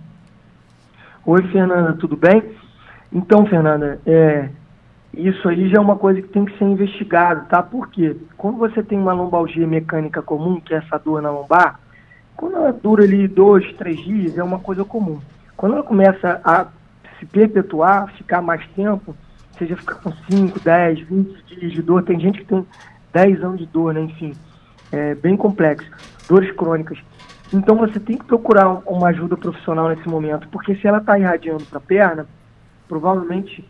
Oi, 1.26 1.42
Fernanda, 1.54 1.94
tudo 1.94 2.18
bem? 2.18 2.44
Então, 3.14 3.46
Fernanda, 3.46 4.00
é, 4.06 4.50
isso 5.18 5.50
aí 5.50 5.70
já 5.70 5.78
é 5.78 5.80
uma 5.80 5.96
coisa 5.96 6.22
que 6.22 6.28
tem 6.28 6.46
que 6.46 6.58
ser 6.58 6.66
investigado, 6.66 7.48
tá? 7.48 7.64
Porque 7.64 8.16
quando 8.38 8.58
você 8.58 8.84
tem 8.84 9.00
uma 9.00 9.14
lombalgia 9.14 9.66
mecânica 9.66 10.22
comum, 10.22 10.60
que 10.60 10.74
é 10.74 10.78
essa 10.78 10.98
dor 10.98 11.22
na 11.22 11.32
lombar, 11.32 11.80
quando 12.36 12.56
ela 12.56 12.72
dura 12.72 13.04
ali 13.04 13.28
dois, 13.28 13.72
três 13.74 13.98
dias, 14.04 14.38
é 14.38 14.44
uma 14.44 14.60
coisa 14.60 14.86
comum. 14.86 15.20
Quando 15.56 15.74
ela 15.74 15.84
começa 15.84 16.40
a 16.44 16.68
se 17.20 17.26
perpetuar, 17.26 18.14
ficar 18.14 18.42
mais 18.42 18.66
tempo, 18.76 19.16
seja 19.58 19.76
ficar 19.76 19.96
com 19.96 20.12
5, 20.30 20.60
10, 20.60 21.00
20 21.00 21.44
dias 21.46 21.72
de 21.72 21.82
dor, 21.82 22.04
tem 22.04 22.20
gente 22.20 22.40
que 22.40 22.46
tem 22.46 22.66
10 23.12 23.44
anos 23.44 23.58
de 23.58 23.66
dor, 23.66 23.94
né? 23.94 24.02
Enfim, 24.02 24.34
é 24.92 25.16
bem 25.16 25.36
complexo. 25.36 25.90
Dores 26.30 26.52
crônicas. 26.52 27.00
Então 27.52 27.76
você 27.76 28.00
tem 28.00 28.18
que 28.18 28.26
procurar 28.26 28.70
uma 28.86 29.08
ajuda 29.08 29.36
profissional 29.36 29.90
nesse 29.90 30.08
momento, 30.08 30.48
porque 30.50 30.76
se 30.76 30.86
ela 30.86 31.00
está 31.00 31.18
irradiando 31.18 31.64
para 31.66 31.78
a 31.78 31.82
perna, 31.82 32.28
provavelmente 32.88 33.68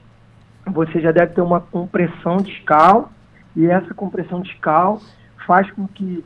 você 0.71 0.99
já 0.99 1.11
deve 1.11 1.33
ter 1.33 1.41
uma 1.41 1.59
compressão 1.59 2.37
discal 2.37 3.11
e 3.55 3.65
essa 3.65 3.93
compressão 3.93 4.41
discal 4.41 5.01
faz 5.45 5.69
com 5.71 5.87
que 5.87 6.23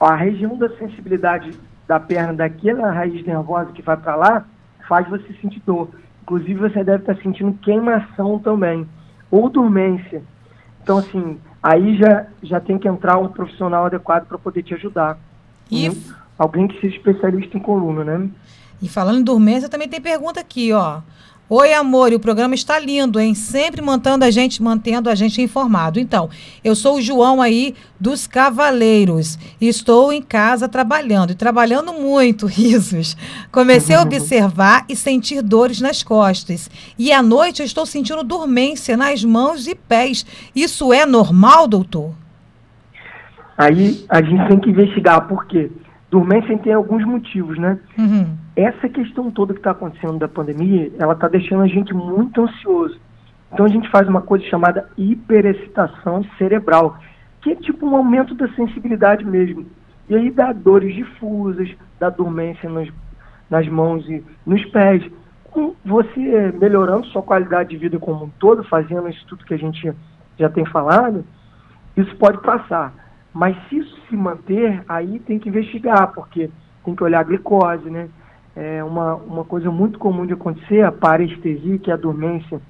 a 0.00 0.14
região 0.14 0.56
da 0.56 0.68
sensibilidade 0.76 1.52
da 1.86 2.00
perna 2.00 2.34
daquela 2.34 2.90
raiz 2.90 3.24
nervosa 3.24 3.72
que 3.72 3.82
vai 3.82 3.96
para 3.96 4.16
lá 4.16 4.44
faz 4.88 5.08
você 5.08 5.32
sentir 5.40 5.62
dor. 5.64 5.90
Inclusive 6.22 6.54
você 6.54 6.82
deve 6.82 7.02
estar 7.02 7.16
sentindo 7.22 7.52
queimação 7.62 8.38
também 8.38 8.86
ou 9.30 9.48
dormência. 9.48 10.22
Então 10.82 10.98
assim, 10.98 11.38
aí 11.62 11.96
já 11.96 12.26
já 12.42 12.60
tem 12.60 12.78
que 12.78 12.88
entrar 12.88 13.18
um 13.18 13.28
profissional 13.28 13.86
adequado 13.86 14.26
para 14.26 14.38
poder 14.38 14.62
te 14.62 14.74
ajudar. 14.74 15.18
E... 15.70 15.88
Né? 15.88 15.94
Alguém 16.38 16.68
que 16.68 16.78
seja 16.80 16.96
especialista 16.96 17.56
em 17.56 17.60
coluna, 17.60 18.04
né? 18.04 18.28
E 18.82 18.88
falando 18.88 19.18
em 19.20 19.24
dormência, 19.24 19.70
também 19.70 19.88
tem 19.88 20.00
pergunta 20.00 20.38
aqui, 20.38 20.70
ó. 20.72 21.00
Oi, 21.48 21.72
amor, 21.72 22.10
e 22.10 22.16
o 22.16 22.20
programa 22.20 22.56
está 22.56 22.76
lindo, 22.76 23.20
hein? 23.20 23.32
Sempre 23.32 23.80
mantendo 23.80 24.24
a 24.24 24.30
gente, 24.32 24.60
mantendo 24.60 25.08
a 25.08 25.14
gente 25.14 25.40
informado. 25.40 26.00
Então, 26.00 26.28
eu 26.64 26.74
sou 26.74 26.96
o 26.96 27.00
João 27.00 27.40
aí 27.40 27.72
dos 28.00 28.26
Cavaleiros. 28.26 29.38
Estou 29.60 30.12
em 30.12 30.20
casa 30.20 30.68
trabalhando, 30.68 31.30
e 31.30 31.34
trabalhando 31.36 31.92
muito, 31.92 32.46
risos. 32.50 33.16
Comecei 33.52 33.94
a 33.94 34.02
observar 34.02 34.84
e 34.88 34.96
sentir 34.96 35.40
dores 35.40 35.80
nas 35.80 36.02
costas. 36.02 36.68
E 36.98 37.12
à 37.12 37.22
noite 37.22 37.60
eu 37.62 37.66
estou 37.66 37.86
sentindo 37.86 38.24
dormência 38.24 38.96
nas 38.96 39.22
mãos 39.22 39.68
e 39.68 39.74
pés. 39.76 40.26
Isso 40.52 40.92
é 40.92 41.06
normal, 41.06 41.68
doutor? 41.68 42.12
Aí 43.56 44.04
a 44.08 44.20
gente 44.20 44.48
tem 44.48 44.58
que 44.58 44.70
investigar, 44.70 45.28
por 45.28 45.46
quê? 45.46 45.70
Dormência 46.10 46.58
tem 46.58 46.72
alguns 46.72 47.04
motivos, 47.04 47.56
né? 47.56 47.78
Uhum. 47.96 48.45
Essa 48.56 48.88
questão 48.88 49.30
toda 49.30 49.52
que 49.52 49.60
está 49.60 49.72
acontecendo 49.72 50.18
da 50.18 50.26
pandemia, 50.26 50.90
ela 50.98 51.12
está 51.12 51.28
deixando 51.28 51.62
a 51.62 51.66
gente 51.66 51.92
muito 51.92 52.40
ansioso. 52.40 52.98
Então 53.52 53.66
a 53.66 53.68
gente 53.68 53.90
faz 53.90 54.08
uma 54.08 54.22
coisa 54.22 54.46
chamada 54.46 54.88
hiperexcitação 54.96 56.24
cerebral, 56.38 56.98
que 57.42 57.50
é 57.52 57.54
tipo 57.54 57.86
um 57.86 57.94
aumento 57.94 58.34
da 58.34 58.48
sensibilidade 58.54 59.24
mesmo. 59.24 59.66
E 60.08 60.14
aí 60.14 60.30
dá 60.30 60.52
dores 60.52 60.94
difusas, 60.94 61.68
dá 62.00 62.08
dormência 62.08 62.68
nas, 62.70 62.88
nas 63.50 63.68
mãos 63.68 64.08
e 64.08 64.24
nos 64.46 64.64
pés. 64.66 65.04
Com 65.50 65.74
você 65.84 66.52
melhorando 66.58 67.06
sua 67.08 67.22
qualidade 67.22 67.70
de 67.70 67.76
vida 67.76 67.98
como 67.98 68.24
um 68.24 68.30
todo, 68.38 68.64
fazendo 68.64 69.08
isso 69.08 69.24
tudo 69.26 69.44
que 69.44 69.54
a 69.54 69.58
gente 69.58 69.92
já 70.38 70.48
tem 70.48 70.64
falado, 70.64 71.24
isso 71.96 72.14
pode 72.16 72.38
passar. 72.38 72.92
Mas 73.34 73.54
se 73.68 73.78
isso 73.78 73.96
se 74.08 74.16
manter, 74.16 74.82
aí 74.88 75.18
tem 75.20 75.38
que 75.38 75.48
investigar, 75.50 76.12
porque 76.12 76.50
tem 76.84 76.94
que 76.94 77.04
olhar 77.04 77.20
a 77.20 77.24
glicose, 77.24 77.90
né? 77.90 78.08
É 78.56 78.82
uma, 78.82 79.14
uma 79.14 79.44
coisa 79.44 79.70
muito 79.70 79.98
comum 79.98 80.24
de 80.24 80.32
acontecer, 80.32 80.82
a 80.82 80.90
parestesia, 80.90 81.78
que 81.78 81.90
é 81.90 81.94
a 81.94 81.98
dormência 81.98 82.60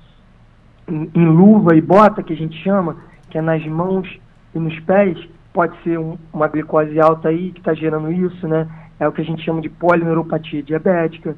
em, 0.88 1.10
em 1.14 1.26
luva 1.26 1.76
e 1.76 1.80
bota, 1.80 2.22
que 2.22 2.32
a 2.32 2.36
gente 2.36 2.60
chama, 2.62 2.96
que 3.30 3.38
é 3.38 3.40
nas 3.40 3.64
mãos 3.66 4.08
e 4.54 4.58
nos 4.58 4.78
pés, 4.80 5.16
pode 5.52 5.80
ser 5.82 5.98
um, 5.98 6.18
uma 6.32 6.48
glicose 6.48 6.98
alta 7.00 7.28
aí 7.28 7.52
que 7.52 7.60
está 7.60 7.72
gerando 7.72 8.12
isso, 8.12 8.48
né? 8.48 8.68
É 8.98 9.06
o 9.06 9.12
que 9.12 9.20
a 9.20 9.24
gente 9.24 9.44
chama 9.44 9.60
de 9.60 9.68
polineuropatia 9.68 10.62
diabética. 10.62 11.36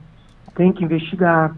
Tem 0.54 0.72
que 0.72 0.84
investigar. 0.84 1.54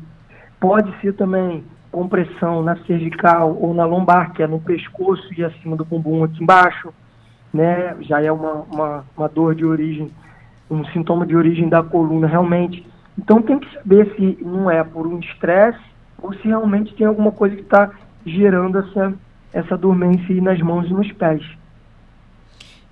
Pode 0.59 0.93
ser 1.01 1.15
também 1.15 1.65
compressão 1.93 2.63
na 2.63 2.77
cervical 2.85 3.57
ou 3.61 3.73
na 3.73 3.85
lombar, 3.85 4.33
que 4.33 4.43
é 4.43 4.47
no 4.47 4.61
pescoço 4.61 5.29
e 5.37 5.45
acima 5.45 5.77
do 5.77 5.85
bumbum 5.85 6.25
aqui 6.25 6.43
embaixo 6.43 6.93
né, 7.53 7.97
já 8.01 8.23
é 8.23 8.31
uma, 8.31 8.65
uma, 8.73 9.05
uma 9.17 9.29
dor 9.29 9.55
de 9.55 9.65
origem, 9.65 10.11
um 10.71 10.85
sintoma 10.87 11.27
de 11.27 11.35
origem 11.35 11.69
da 11.69 11.83
coluna 11.83 12.27
realmente. 12.27 12.87
Então 13.19 13.43
tem 13.43 13.59
que 13.59 13.73
saber 13.75 14.15
se 14.17 14.39
não 14.43 14.71
é 14.71 14.83
por 14.85 15.07
um 15.07 15.19
estresse 15.19 15.81
ou 16.23 16.33
se 16.35 16.47
realmente 16.47 16.95
tem 16.95 17.07
alguma 17.07 17.33
coisa 17.33 17.57
que 17.57 17.63
está 17.63 17.91
gerando 18.25 18.79
essa, 18.79 19.15
essa 19.53 19.77
dormência 19.77 20.41
nas 20.41 20.61
mãos 20.61 20.87
e 20.87 20.93
nos 20.93 21.11
pés. 21.13 21.43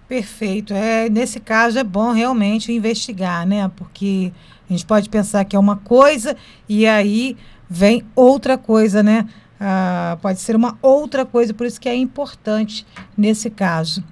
Perfeito. 0.08 0.72
É, 0.72 1.08
nesse 1.08 1.38
caso 1.38 1.78
é 1.78 1.84
bom 1.84 2.12
realmente 2.12 2.72
investigar, 2.72 3.46
né? 3.46 3.70
Porque 3.76 4.32
a 4.68 4.72
gente 4.72 4.86
pode 4.86 5.08
pensar 5.08 5.44
que 5.44 5.54
é 5.54 5.58
uma 5.58 5.76
coisa 5.76 6.34
e 6.66 6.86
aí 6.86 7.36
vem 7.68 8.02
outra 8.16 8.56
coisa, 8.56 9.02
né? 9.02 9.28
Ah, 9.60 10.16
pode 10.22 10.40
ser 10.40 10.54
uma 10.54 10.78
outra 10.80 11.24
coisa, 11.24 11.52
por 11.52 11.66
isso 11.66 11.80
que 11.80 11.88
é 11.88 11.96
importante 11.96 12.86
nesse 13.16 13.50
caso. 13.50 14.04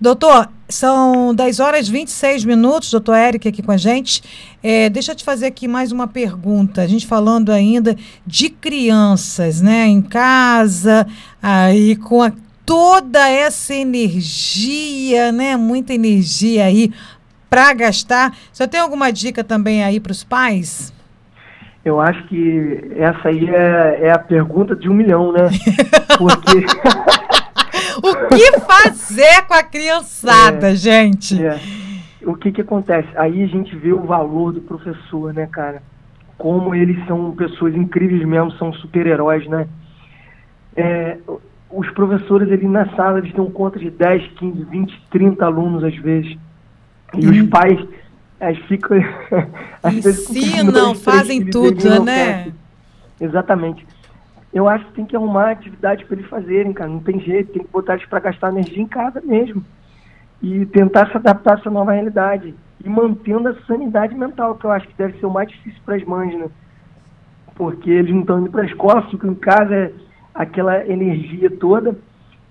Doutor, 0.00 0.48
são 0.68 1.34
10 1.34 1.60
horas 1.60 1.88
e 1.88 1.92
26 1.92 2.44
minutos, 2.44 2.90
doutor 2.90 3.14
Eric 3.14 3.46
aqui 3.46 3.62
com 3.62 3.72
a 3.72 3.76
gente. 3.76 4.22
É, 4.62 4.88
deixa 4.88 5.12
eu 5.12 5.16
te 5.16 5.22
fazer 5.22 5.46
aqui 5.46 5.68
mais 5.68 5.92
uma 5.92 6.06
pergunta. 6.06 6.80
A 6.80 6.86
gente 6.86 7.06
falando 7.06 7.50
ainda 7.50 7.96
de 8.26 8.48
crianças, 8.48 9.60
né, 9.60 9.86
em 9.86 10.00
casa, 10.00 11.06
aí 11.42 11.96
com 11.96 12.22
a, 12.22 12.32
toda 12.64 13.28
essa 13.28 13.74
energia, 13.74 15.30
né, 15.32 15.54
muita 15.56 15.92
energia 15.92 16.64
aí 16.64 16.90
para 17.50 17.74
gastar. 17.74 18.36
Você 18.52 18.66
tem 18.66 18.80
alguma 18.80 19.12
dica 19.12 19.44
também 19.44 19.84
aí 19.84 20.00
para 20.00 20.12
os 20.12 20.24
pais? 20.24 20.92
Eu 21.84 22.00
acho 22.00 22.26
que 22.28 22.92
essa 22.96 23.28
aí 23.28 23.48
é, 23.48 24.06
é 24.06 24.10
a 24.10 24.18
pergunta 24.18 24.74
de 24.74 24.88
um 24.88 24.94
milhão, 24.94 25.32
né? 25.32 25.50
Porque. 26.16 26.64
o 28.02 28.28
que 28.28 28.60
fazer 28.60 29.42
com 29.46 29.54
a 29.54 29.62
criançada, 29.62 30.70
é, 30.70 30.74
gente? 30.74 31.44
É. 31.44 31.60
O 32.24 32.34
que 32.34 32.52
que 32.52 32.62
acontece? 32.62 33.08
Aí 33.16 33.42
a 33.42 33.46
gente 33.46 33.76
vê 33.76 33.92
o 33.92 34.00
valor 34.00 34.52
do 34.52 34.62
professor, 34.62 35.34
né, 35.34 35.46
cara? 35.46 35.82
Como 36.38 36.74
eles 36.74 37.04
são 37.06 37.32
pessoas 37.32 37.74
incríveis 37.74 38.24
mesmo, 38.24 38.50
são 38.52 38.72
super-heróis, 38.72 39.46
né? 39.46 39.68
É, 40.74 41.18
os 41.70 41.90
professores 41.90 42.50
ali 42.50 42.66
na 42.66 42.88
sala, 42.96 43.18
eles 43.18 43.32
dão 43.34 43.50
conta 43.50 43.78
de 43.78 43.90
10, 43.90 44.26
15, 44.38 44.64
20, 44.64 45.02
30 45.10 45.44
alunos 45.44 45.84
às 45.84 45.94
vezes. 45.96 46.36
E 47.14 47.26
os 47.26 47.48
pais 47.48 47.78
as 48.44 48.58
ficam. 48.66 48.98
Ensinam, 49.84 50.94
fazem 50.94 51.44
tudo, 51.46 52.02
né? 52.02 52.52
Exatamente. 53.20 53.86
Eu 54.52 54.68
acho 54.68 54.84
que 54.86 54.92
tem 54.92 55.04
que 55.04 55.16
arrumar 55.16 55.50
atividade 55.50 56.04
para 56.04 56.16
eles 56.16 56.28
fazerem, 56.30 56.72
cara. 56.72 56.90
Não 56.90 57.00
tem 57.00 57.18
jeito, 57.20 57.52
tem 57.52 57.64
que 57.64 57.70
botar 57.70 57.94
eles 57.94 58.06
para 58.06 58.20
gastar 58.20 58.50
energia 58.50 58.82
em 58.82 58.86
casa 58.86 59.20
mesmo. 59.20 59.64
E 60.40 60.64
tentar 60.66 61.10
se 61.10 61.16
adaptar 61.16 61.56
a 61.56 61.60
essa 61.60 61.70
nova 61.70 61.92
realidade. 61.92 62.54
E 62.84 62.88
mantendo 62.88 63.48
a 63.48 63.54
sanidade 63.66 64.14
mental, 64.14 64.54
que 64.54 64.64
eu 64.64 64.70
acho 64.70 64.86
que 64.86 64.94
deve 64.96 65.18
ser 65.18 65.26
o 65.26 65.30
mais 65.30 65.48
difícil 65.48 65.80
para 65.84 65.96
as 65.96 66.04
mães, 66.04 66.38
né? 66.38 66.46
Porque 67.56 67.90
eles 67.90 68.12
não 68.12 68.20
estão 68.20 68.40
indo 68.40 68.50
para 68.50 68.62
a 68.62 68.66
escola, 68.66 69.08
ficam 69.10 69.32
em 69.32 69.34
casa, 69.34 69.92
aquela 70.34 70.86
energia 70.86 71.50
toda. 71.50 71.96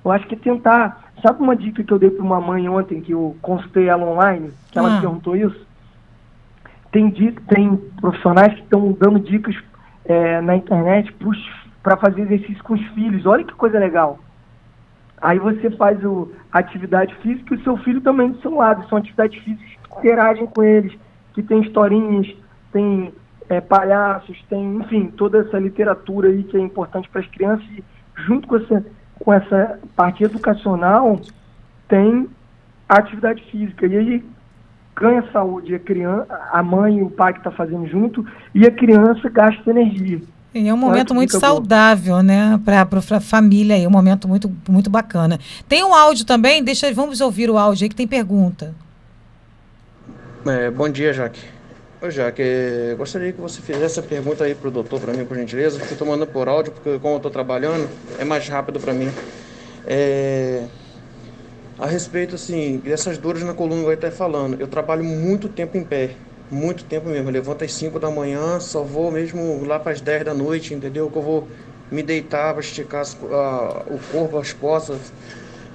Eu 0.04 0.12
acho 0.12 0.28
que 0.28 0.36
tentar. 0.36 1.12
Sabe 1.22 1.42
uma 1.42 1.56
dica 1.56 1.84
que 1.84 1.92
eu 1.94 2.00
dei 2.00 2.10
para 2.10 2.24
uma 2.24 2.42
mãe 2.42 2.68
ontem, 2.68 3.00
que 3.00 3.14
eu 3.14 3.38
consultei 3.42 3.88
ela 3.88 4.06
online, 4.06 4.52
que 4.72 4.78
ela 4.78 4.98
ah. 4.98 5.00
perguntou 5.00 5.36
isso? 5.38 5.66
Tem, 6.94 7.12
tem 7.12 7.76
profissionais 8.00 8.54
que 8.54 8.62
estão 8.62 8.92
dando 8.94 9.20
dicas 9.20 9.56
é, 10.06 10.40
na 10.42 10.56
internet 10.56 11.14
para 11.82 11.98
fazer 11.98 12.22
exercício 12.22 12.64
com 12.64 12.76
os 12.76 12.86
filhos. 12.90 13.26
Olha 13.26 13.44
que 13.44 13.54
coisa 13.54 13.80
legal. 13.80 14.20
Aí 15.20 15.40
você 15.40 15.72
faz 15.72 16.04
o, 16.06 16.32
a 16.52 16.60
atividade 16.60 17.16
física 17.16 17.56
e 17.56 17.58
o 17.58 17.64
seu 17.64 17.78
filho 17.78 18.00
também 18.00 18.30
do 18.32 18.42
seu 18.42 18.54
lado. 18.54 18.88
São 18.88 19.00
atividades 19.00 19.42
físicas 19.44 19.68
que 19.68 20.00
interagem 20.00 20.46
com 20.46 20.64
eles, 20.64 20.94
que 21.34 21.42
tem 21.42 21.62
historinhas, 21.62 22.28
tem 22.72 23.12
é, 23.50 23.60
palhaços, 23.60 24.38
tem, 24.48 24.76
enfim, 24.76 25.08
toda 25.18 25.40
essa 25.40 25.58
literatura 25.58 26.30
aí 26.30 26.44
que 26.44 26.56
é 26.56 26.60
importante 26.60 27.10
para 27.10 27.22
as 27.22 27.28
crianças. 27.28 27.66
E 27.72 27.84
junto 28.18 28.48
com 28.48 28.58
essa, 28.58 28.86
com 29.18 29.34
essa 29.34 29.80
parte 29.96 30.24
educacional, 30.24 31.20
tem 31.88 32.30
a 32.88 33.00
atividade 33.00 33.44
física. 33.50 33.88
E 33.88 33.98
aí 33.98 34.26
ganha 34.96 35.24
saúde 35.32 35.76
a 35.76 35.80
criança, 35.80 36.28
a 36.52 36.62
mãe 36.64 36.98
e 36.98 37.04
o 37.04 37.10
pai 37.10 37.34
que 37.34 37.40
está 37.40 37.52
fazendo 37.52 37.88
junto, 37.88 38.26
e 38.54 38.66
a 38.66 38.72
criança 38.72 39.30
gasta 39.30 39.70
energia. 39.70 40.22
E 40.54 40.68
é 40.68 40.74
um 40.74 40.78
momento 40.78 41.16
muito 41.16 41.40
saudável, 41.40 42.14
boa. 42.14 42.24
né, 42.24 42.60
para 42.64 42.88
a 43.18 43.20
família 43.20 43.76
aí, 43.76 43.88
um 43.88 43.92
momento 43.92 44.28
muito, 44.28 44.52
muito 44.70 44.90
bacana. 44.90 45.40
Tem 45.68 45.84
um 45.84 45.96
áudio 45.96 46.26
também, 46.26 46.64
deixa, 46.64 46.94
vamos 46.94 47.22
ouvir 47.22 47.50
o 47.50 47.58
áudio 47.58 47.86
aí 47.86 47.90
que 47.90 47.96
tem 47.96 48.08
pergunta. 48.08 48.76
É, 50.46 50.70
bom 50.70 50.88
dia, 50.90 51.12
Jaque. 51.12 51.42
Ô, 52.02 52.10
Jaque, 52.10 52.44
gostaria 52.98 53.32
que 53.32 53.42
você 53.42 53.62
fizesse 53.62 54.00
a 54.00 54.04
pergunta 54.04 54.44
aí 54.44 54.54
para 54.54 54.68
o 54.68 54.72
doutor, 54.72 55.00
para 55.00 55.14
mim, 55.14 55.26
por 55.26 55.38
gentileza, 55.38 55.80
porque 55.80 55.94
eu 55.94 55.96
estou 55.96 56.08
mandando 56.08 56.28
por 56.28 56.48
áudio, 56.48 56.74
porque 56.74 57.00
como 57.00 57.14
eu 57.14 57.18
estou 57.18 57.32
trabalhando, 57.32 57.90
é 58.20 58.26
mais 58.26 58.48
rápido 58.48 58.80
para 58.80 58.94
mim. 58.94 59.10
É, 59.88 60.66
a 61.78 61.88
respeito, 61.88 62.36
assim, 62.36 62.78
dessas 62.80 63.18
dores 63.18 63.44
na 63.44 63.54
coluna 63.54 63.84
eu 63.84 63.94
estar 63.94 64.12
falando, 64.12 64.60
eu 64.60 64.68
trabalho 64.68 65.04
muito 65.04 65.50
tempo 65.50 65.78
em 65.78 65.84
pé, 65.84 66.16
muito 66.50 66.86
tempo 66.86 67.10
mesmo. 67.10 67.30
Eu 67.30 67.34
levanto 67.34 67.64
às 67.64 67.74
5 67.74 68.00
da 68.00 68.12
manhã, 68.12 68.60
só 68.60 68.84
vou 68.84 69.12
mesmo 69.12 69.66
lá 69.66 69.80
para 69.80 69.92
as 69.92 70.02
10 70.02 70.24
da 70.24 70.34
noite, 70.34 70.74
entendeu? 70.74 71.10
Que 71.10 71.18
eu 71.18 71.22
vou 71.22 71.48
me 71.92 72.04
deitar 72.04 72.54
para 72.54 72.62
esticar 72.62 73.02
as, 73.02 73.18
a, 73.24 73.84
o 73.88 74.00
corpo, 74.12 74.38
as 74.38 74.54
costas, 74.54 75.12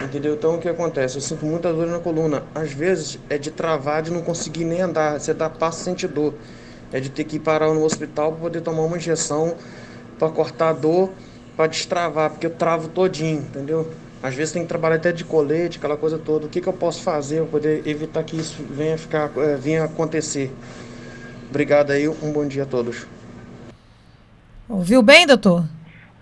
entendeu? 0.01 0.35
Então 0.35 0.57
o 0.57 0.61
que 0.61 0.69
acontece? 0.69 1.17
Eu 1.17 1.21
sinto 1.21 1.45
muita 1.45 1.73
dor 1.73 1.87
na 1.89 1.99
coluna. 1.99 2.45
Às 2.55 2.73
vezes 2.73 3.19
é 3.29 3.37
de 3.39 3.51
travar, 3.51 4.03
de 4.03 4.11
não 4.13 4.23
conseguir 4.23 4.65
nem 4.65 4.81
andar. 4.81 5.19
Você 5.19 5.35
dá 5.35 5.51
passo 5.51 5.83
sente 5.83 6.07
dor. 6.07 6.35
É 6.93 7.01
de 7.01 7.11
ter 7.11 7.25
que 7.25 7.39
parar 7.39 7.73
no 7.75 7.85
hospital 7.85 8.33
para 8.33 8.41
poder 8.41 8.61
tomar 8.63 8.83
uma 8.83 8.97
injeção 8.97 9.57
para 10.19 10.31
cortar 10.31 10.71
a 10.71 10.73
dor, 10.73 11.11
para 11.57 11.67
destravar, 11.67 12.31
porque 12.31 12.47
eu 12.47 12.51
travo 12.51 12.89
todinho, 12.89 13.41
entendeu? 13.41 13.89
Às 14.23 14.35
vezes 14.35 14.53
tem 14.53 14.63
que 14.63 14.69
trabalhar 14.69 14.97
até 14.97 15.13
de 15.13 15.25
colete, 15.25 15.79
aquela 15.79 15.97
coisa 15.97 16.19
toda. 16.19 16.47
O 16.47 16.49
que, 16.49 16.61
que 16.61 16.69
eu 16.69 16.73
posso 16.73 17.03
fazer 17.03 17.43
para 17.43 17.47
poder 17.47 17.87
evitar 17.87 18.23
que 18.25 18.37
isso 18.37 18.63
venha, 18.69 18.99
ficar, 18.99 19.31
é, 19.37 19.55
venha 19.57 19.85
acontecer? 19.85 20.53
Obrigado 21.49 21.93
aí, 21.93 22.09
um 22.09 22.33
bom 22.33 22.47
dia 22.47 22.65
a 22.65 22.67
todos. 22.67 23.07
Ouviu 24.69 25.03
bem, 25.03 25.27
doutor? 25.27 25.65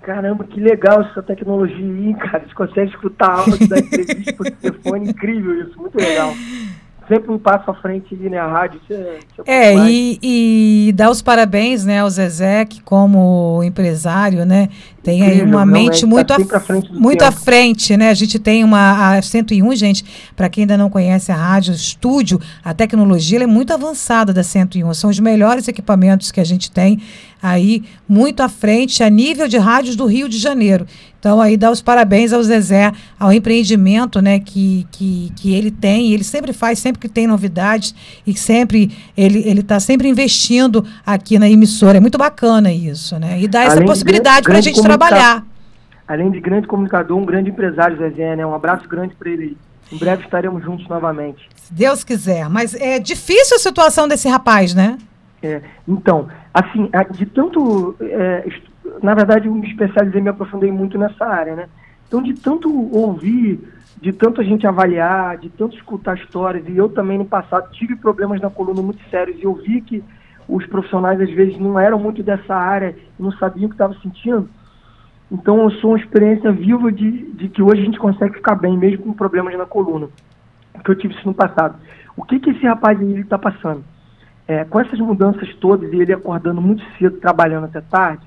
Caramba, 0.03 0.45
que 0.45 0.61
legal 0.61 1.03
essa 1.03 1.21
tecnologia 1.21 1.77
aí, 1.77 2.15
cara. 2.15 2.45
Você 2.47 2.55
consegue 2.55 2.91
escutar 2.91 3.29
a 3.29 3.39
aula 3.41 3.57
da 3.67 3.79
entrevista 3.81 4.33
por 4.35 4.49
telefone, 4.51 5.11
incrível 5.11 5.63
isso, 5.63 5.77
muito 5.77 5.99
legal. 5.99 6.33
Sempre 7.09 7.31
um 7.31 7.39
passo 7.39 7.71
à 7.71 7.75
frente 7.75 8.15
ali, 8.15 8.29
né? 8.29 8.39
A 8.39 8.47
rádio. 8.47 8.81
Isso 8.83 8.93
é, 8.93 9.19
isso 9.19 9.43
é, 9.47 9.75
é 9.75 9.89
e, 9.89 10.19
e 10.89 10.93
dar 10.93 11.11
os 11.11 11.23
parabéns, 11.23 11.85
né, 11.85 12.01
ao 12.01 12.11
Zezé, 12.11 12.65
que 12.65 12.81
como 12.83 13.63
empresário, 13.63 14.45
né, 14.45 14.69
tem 15.03 15.23
aí 15.23 15.43
uma 15.43 15.65
mente 15.65 16.05
muito, 16.05 16.27
tá 16.27 16.37
à, 16.37 16.93
muito 16.93 17.23
à 17.23 17.31
frente, 17.31 17.97
né? 17.97 18.11
A 18.11 18.15
gente 18.15 18.39
tem 18.39 18.65
uma 18.65 19.17
a 19.17 19.23
101, 19.23 19.77
gente, 19.77 20.05
para 20.35 20.49
quem 20.49 20.63
ainda 20.63 20.77
não 20.77 20.91
conhece 20.91 21.31
a 21.31 21.37
rádio, 21.37 21.73
o 21.73 21.77
estúdio, 21.77 22.41
a 22.65 22.75
tecnologia 22.75 23.43
é 23.43 23.47
muito 23.47 23.73
avançada 23.73 24.33
da 24.33 24.43
101. 24.43 24.93
São 24.95 25.09
os 25.09 25.21
melhores 25.21 25.69
equipamentos 25.69 26.33
que 26.33 26.41
a 26.41 26.45
gente 26.45 26.71
tem 26.71 27.01
aí 27.41 27.85
muito 28.09 28.43
à 28.43 28.49
frente 28.49 29.03
a 29.05 29.09
nível 29.09 29.47
de 29.47 29.59
rádios 29.59 29.95
do 29.95 30.07
Rio 30.07 30.29
de 30.29 30.39
Janeiro. 30.39 30.87
Então 31.27 31.41
aí 31.41 31.57
dá 31.57 31.73
os 31.73 31.83
parabéns 31.83 32.33
ao 32.33 32.41
Zezé, 32.41 32.93
ao 33.19 33.33
empreendimento, 33.33 34.23
né, 34.23 34.39
que, 34.39 34.87
que, 34.93 35.33
que 35.35 35.57
ele 35.57 35.73
tem, 35.73 36.13
ele 36.13 36.23
sempre 36.23 36.53
faz, 36.53 36.79
sempre 36.79 37.01
que 37.01 37.09
tem 37.09 37.27
novidades 37.27 37.93
e 38.25 38.33
sempre 38.33 38.97
ele 39.17 39.43
ele 39.45 39.59
está 39.59 39.81
sempre 39.81 40.07
investindo 40.07 40.85
aqui 41.05 41.37
na 41.37 41.51
emissora. 41.51 41.97
É 41.97 42.01
muito 42.01 42.17
bacana 42.17 42.73
isso, 42.73 43.19
né? 43.19 43.41
E 43.41 43.49
dá 43.49 43.65
essa 43.65 43.75
Além 43.75 43.89
possibilidade 43.89 44.45
para 44.45 44.59
a 44.59 44.61
gente 44.61 44.81
trabalhar 44.81 45.09
trabalhar. 45.09 45.47
Além 46.07 46.31
de 46.31 46.39
grande 46.39 46.69
comunicador, 46.69 47.19
um 47.19 47.27
grande 47.27 47.51
empresário, 47.51 47.97
Zezé, 47.97 48.37
né? 48.37 48.47
Um 48.47 48.55
abraço 48.55 48.89
grande 48.89 49.17
para 49.17 49.29
ele. 49.29 49.57
Em 49.93 49.99
breve 49.99 50.23
estaremos 50.23 50.63
juntos 50.63 50.87
novamente. 50.89 51.49
Se 51.57 51.75
Deus 51.75 52.05
quiser. 52.05 52.49
Mas 52.49 52.73
é 52.77 53.01
difícil 53.01 53.57
a 53.57 53.59
situação 53.59 54.07
desse 54.07 54.29
rapaz, 54.29 54.77
né? 54.77 54.97
É, 55.43 55.61
então, 55.89 56.29
assim, 56.55 56.89
de 57.11 57.27
tanto. 57.27 57.97
É, 58.01 58.45
na 59.03 59.15
verdade, 59.15 59.47
eu 59.49 59.55
me 59.55 59.67
especializei, 59.69 60.21
me 60.21 60.29
aprofundei 60.29 60.71
muito 60.71 60.99
nessa 60.99 61.25
área, 61.25 61.55
né? 61.55 61.69
Então, 62.07 62.23
de 62.23 62.35
tanto 62.35 62.69
ouvir, 62.95 63.61
de 64.01 64.13
tanto 64.13 64.41
a 64.41 64.45
gente 64.45 64.67
avaliar, 64.67 65.39
de 65.39 65.49
tanto 65.51 65.77
escutar 65.77 66.17
histórias, 66.17 66.65
e 66.69 66.77
eu 66.77 66.89
também 66.89 67.19
no 67.19 67.25
passado 67.25 67.71
tive 67.73 67.97
problemas 67.97 68.41
na 68.41 68.51
coluna 68.51 68.83
muito 68.83 69.03
sérios, 69.11 69.39
e 69.39 69.45
eu 69.45 69.55
vi 69.55 69.81
que 69.81 70.05
os 70.49 70.65
profissionais 70.67 71.21
às 71.21 71.31
vezes 71.31 71.59
não 71.59 71.79
eram 71.79 71.99
muito 71.99 72.23
dessa 72.23 72.55
área, 72.55 72.97
não 73.19 73.33
sabiam 73.33 73.67
o 73.67 73.69
que 73.69 73.75
estavam 73.75 73.97
sentindo. 74.01 74.49
Então 75.31 75.61
eu 75.63 75.71
sou 75.73 75.91
uma 75.91 75.99
experiência 75.99 76.53
viva 76.53 76.93
de, 76.93 77.33
de 77.33 77.49
que 77.49 77.61
hoje 77.61 77.83
a 77.83 77.85
gente 77.85 77.99
consegue 77.99 78.35
ficar 78.35 78.55
bem, 78.55 78.79
mesmo 78.79 79.05
com 79.05 79.13
problemas 79.13 79.57
na 79.59 79.67
coluna. 79.67 80.09
Que 80.85 80.91
eu 80.91 80.95
tive 80.95 81.15
isso 81.15 81.27
no 81.27 81.35
passado. 81.35 81.77
O 82.17 82.23
que, 82.23 82.39
que 82.39 82.51
esse 82.51 82.65
rapaz 82.65 83.01
está 83.01 83.37
passando? 83.37 83.83
É, 84.47 84.65
com 84.65 84.79
essas 84.79 84.99
mudanças 85.01 85.53
todas 85.57 85.93
e 85.93 85.97
ele 85.97 86.13
acordando 86.13 86.63
muito 86.63 86.83
cedo, 86.97 87.19
trabalhando 87.19 87.65
até 87.65 87.81
tarde, 87.81 88.25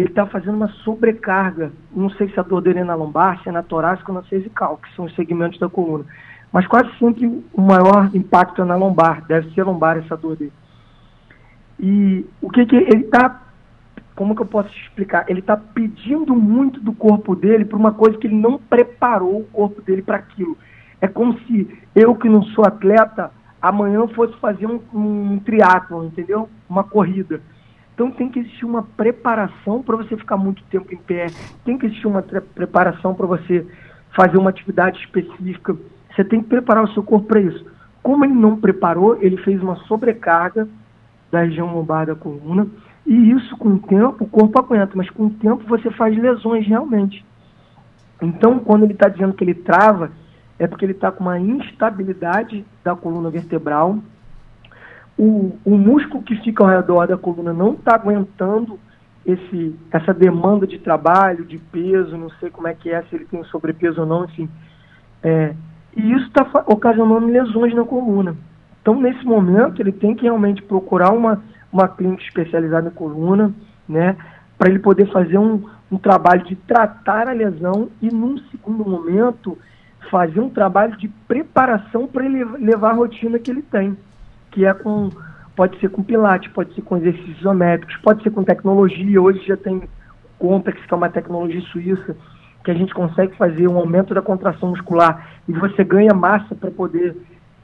ele 0.00 0.08
está 0.08 0.26
fazendo 0.26 0.56
uma 0.56 0.68
sobrecarga. 0.68 1.72
Não 1.94 2.10
sei 2.10 2.28
se 2.28 2.40
a 2.40 2.42
dor 2.42 2.60
dele 2.60 2.80
é 2.80 2.84
na 2.84 2.94
lombar, 2.94 3.42
se 3.42 3.48
é 3.48 3.52
na 3.52 3.62
torácica 3.62 4.10
ou 4.10 4.18
na 4.18 4.24
cervical, 4.24 4.78
que 4.78 4.94
são 4.94 5.04
os 5.04 5.14
segmentos 5.14 5.58
da 5.58 5.68
coluna. 5.68 6.04
Mas 6.52 6.66
quase 6.66 6.90
sempre 6.98 7.26
o 7.52 7.60
maior 7.60 8.10
impacto 8.14 8.62
é 8.62 8.64
na 8.64 8.76
lombar, 8.76 9.24
deve 9.26 9.52
ser 9.54 9.62
lombar 9.62 9.98
essa 9.98 10.16
dor 10.16 10.36
dele. 10.36 10.52
E 11.78 12.26
o 12.42 12.50
que, 12.50 12.66
que 12.66 12.76
ele 12.76 13.04
está 13.04 13.42
como 14.20 14.36
que 14.36 14.42
eu 14.42 14.46
posso 14.46 14.68
explicar? 14.76 15.24
Ele 15.28 15.40
está 15.40 15.56
pedindo 15.56 16.34
muito 16.34 16.78
do 16.78 16.92
corpo 16.92 17.34
dele 17.34 17.64
para 17.64 17.78
uma 17.78 17.94
coisa 17.94 18.18
que 18.18 18.26
ele 18.26 18.36
não 18.36 18.58
preparou 18.58 19.40
o 19.40 19.44
corpo 19.44 19.80
dele 19.80 20.02
para 20.02 20.16
aquilo. 20.16 20.58
É 21.00 21.08
como 21.08 21.38
se 21.40 21.66
eu, 21.94 22.14
que 22.14 22.28
não 22.28 22.42
sou 22.42 22.66
atleta, 22.66 23.30
amanhã 23.62 24.06
fosse 24.08 24.36
fazer 24.38 24.66
um, 24.66 24.78
um 24.92 25.38
triatlo, 25.38 26.04
entendeu? 26.04 26.50
Uma 26.68 26.84
corrida. 26.84 27.40
Então 28.00 28.10
tem 28.10 28.30
que 28.30 28.38
existir 28.38 28.64
uma 28.64 28.82
preparação 28.82 29.82
para 29.82 29.94
você 29.94 30.16
ficar 30.16 30.38
muito 30.38 30.62
tempo 30.70 30.90
em 30.90 30.96
pé, 30.96 31.26
tem 31.66 31.76
que 31.76 31.84
existir 31.84 32.06
uma 32.06 32.22
preparação 32.22 33.14
para 33.14 33.26
você 33.26 33.66
fazer 34.16 34.38
uma 34.38 34.48
atividade 34.48 34.98
específica. 35.00 35.76
Você 36.10 36.24
tem 36.24 36.40
que 36.40 36.48
preparar 36.48 36.82
o 36.82 36.88
seu 36.94 37.02
corpo 37.02 37.26
para 37.26 37.42
isso. 37.42 37.62
Como 38.02 38.24
ele 38.24 38.32
não 38.32 38.56
preparou, 38.56 39.18
ele 39.20 39.36
fez 39.36 39.62
uma 39.62 39.76
sobrecarga 39.84 40.66
da 41.30 41.42
região 41.42 41.74
lombar 41.74 42.06
da 42.06 42.14
coluna 42.14 42.66
e 43.06 43.32
isso, 43.32 43.54
com 43.58 43.68
o 43.68 43.78
tempo, 43.78 44.24
o 44.24 44.28
corpo 44.28 44.58
aguenta, 44.58 44.92
mas 44.94 45.10
com 45.10 45.26
o 45.26 45.30
tempo 45.30 45.62
você 45.68 45.90
faz 45.90 46.16
lesões 46.16 46.66
realmente. 46.66 47.22
Então, 48.22 48.60
quando 48.60 48.84
ele 48.84 48.94
está 48.94 49.10
dizendo 49.10 49.34
que 49.34 49.44
ele 49.44 49.52
trava, 49.52 50.10
é 50.58 50.66
porque 50.66 50.86
ele 50.86 50.92
está 50.92 51.12
com 51.12 51.24
uma 51.24 51.38
instabilidade 51.38 52.64
da 52.82 52.96
coluna 52.96 53.28
vertebral. 53.28 53.98
O, 55.22 55.52
o 55.64 55.76
músculo 55.76 56.22
que 56.22 56.36
fica 56.36 56.62
ao 56.62 56.70
redor 56.70 57.06
da 57.06 57.16
coluna 57.16 57.52
não 57.52 57.74
está 57.74 57.94
aguentando 57.94 58.78
esse, 59.26 59.76
essa 59.90 60.14
demanda 60.14 60.66
de 60.66 60.78
trabalho, 60.78 61.44
de 61.44 61.58
peso, 61.58 62.16
não 62.16 62.30
sei 62.40 62.48
como 62.48 62.68
é 62.68 62.74
que 62.74 62.90
é, 62.90 63.02
se 63.02 63.16
ele 63.16 63.26
tem 63.26 63.44
sobrepeso 63.44 64.00
ou 64.00 64.06
não, 64.06 64.24
enfim. 64.24 64.48
É, 65.22 65.54
e 65.94 66.12
isso 66.12 66.26
está 66.26 66.46
ocasionando 66.66 67.26
lesões 67.26 67.74
na 67.74 67.84
coluna. 67.84 68.34
Então, 68.80 68.98
nesse 68.98 69.24
momento, 69.24 69.82
ele 69.82 69.92
tem 69.92 70.14
que 70.14 70.22
realmente 70.22 70.62
procurar 70.62 71.12
uma 71.12 71.42
uma 71.72 71.88
clínica 71.88 72.22
especializada 72.22 72.88
em 72.88 72.92
coluna, 72.92 73.52
né, 73.88 74.16
para 74.58 74.68
ele 74.68 74.78
poder 74.78 75.10
fazer 75.10 75.38
um, 75.38 75.64
um 75.90 75.96
trabalho 75.96 76.44
de 76.44 76.56
tratar 76.56 77.28
a 77.28 77.32
lesão 77.32 77.88
e, 78.02 78.08
num 78.08 78.38
segundo 78.50 78.84
momento, 78.88 79.56
fazer 80.10 80.40
um 80.40 80.50
trabalho 80.50 80.96
de 80.96 81.08
preparação 81.28 82.06
para 82.06 82.24
ele 82.24 82.44
levar 82.44 82.90
a 82.90 82.94
rotina 82.94 83.38
que 83.38 83.50
ele 83.50 83.62
tem, 83.62 83.96
que 84.50 84.64
é 84.64 84.74
com 84.74 85.10
pode 85.56 85.78
ser 85.78 85.90
com 85.90 86.02
pilates, 86.02 86.50
pode 86.52 86.74
ser 86.74 86.82
com 86.82 86.96
exercícios 86.96 87.38
isométricos, 87.38 87.96
pode 87.98 88.22
ser 88.22 88.30
com 88.30 88.42
tecnologia. 88.42 89.20
Hoje 89.20 89.46
já 89.46 89.56
tem 89.56 89.76
o 89.76 89.88
Compex, 90.38 90.80
que 90.86 90.94
é 90.94 90.96
uma 90.96 91.10
tecnologia 91.10 91.60
suíça, 91.62 92.16
que 92.64 92.70
a 92.70 92.74
gente 92.74 92.94
consegue 92.94 93.36
fazer 93.36 93.68
um 93.68 93.76
aumento 93.76 94.14
da 94.14 94.22
contração 94.22 94.70
muscular 94.70 95.28
e 95.46 95.52
você 95.52 95.84
ganha 95.84 96.14
massa 96.14 96.54
para 96.54 96.70
poder, 96.70 97.14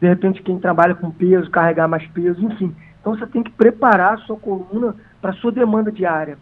de 0.01 0.09
repente, 0.09 0.43
quem 0.43 0.59
trabalha 0.59 0.95
com 0.95 1.11
peso, 1.11 1.51
carregar 1.51 1.89
mais 1.89 2.07
peso, 2.09 2.45
enfim. 2.45 2.75
Então 3.01 3.17
você 3.17 3.27
tem 3.27 3.43
que 3.43 3.53
preparar 3.53 4.15
a 4.15 4.19
sua 4.19 4.37
coluna 4.37 4.95
para 5.23 5.31
a 5.31 5.35
sua 5.35 5.53
demanda 5.53 5.91
diária. 5.91 6.37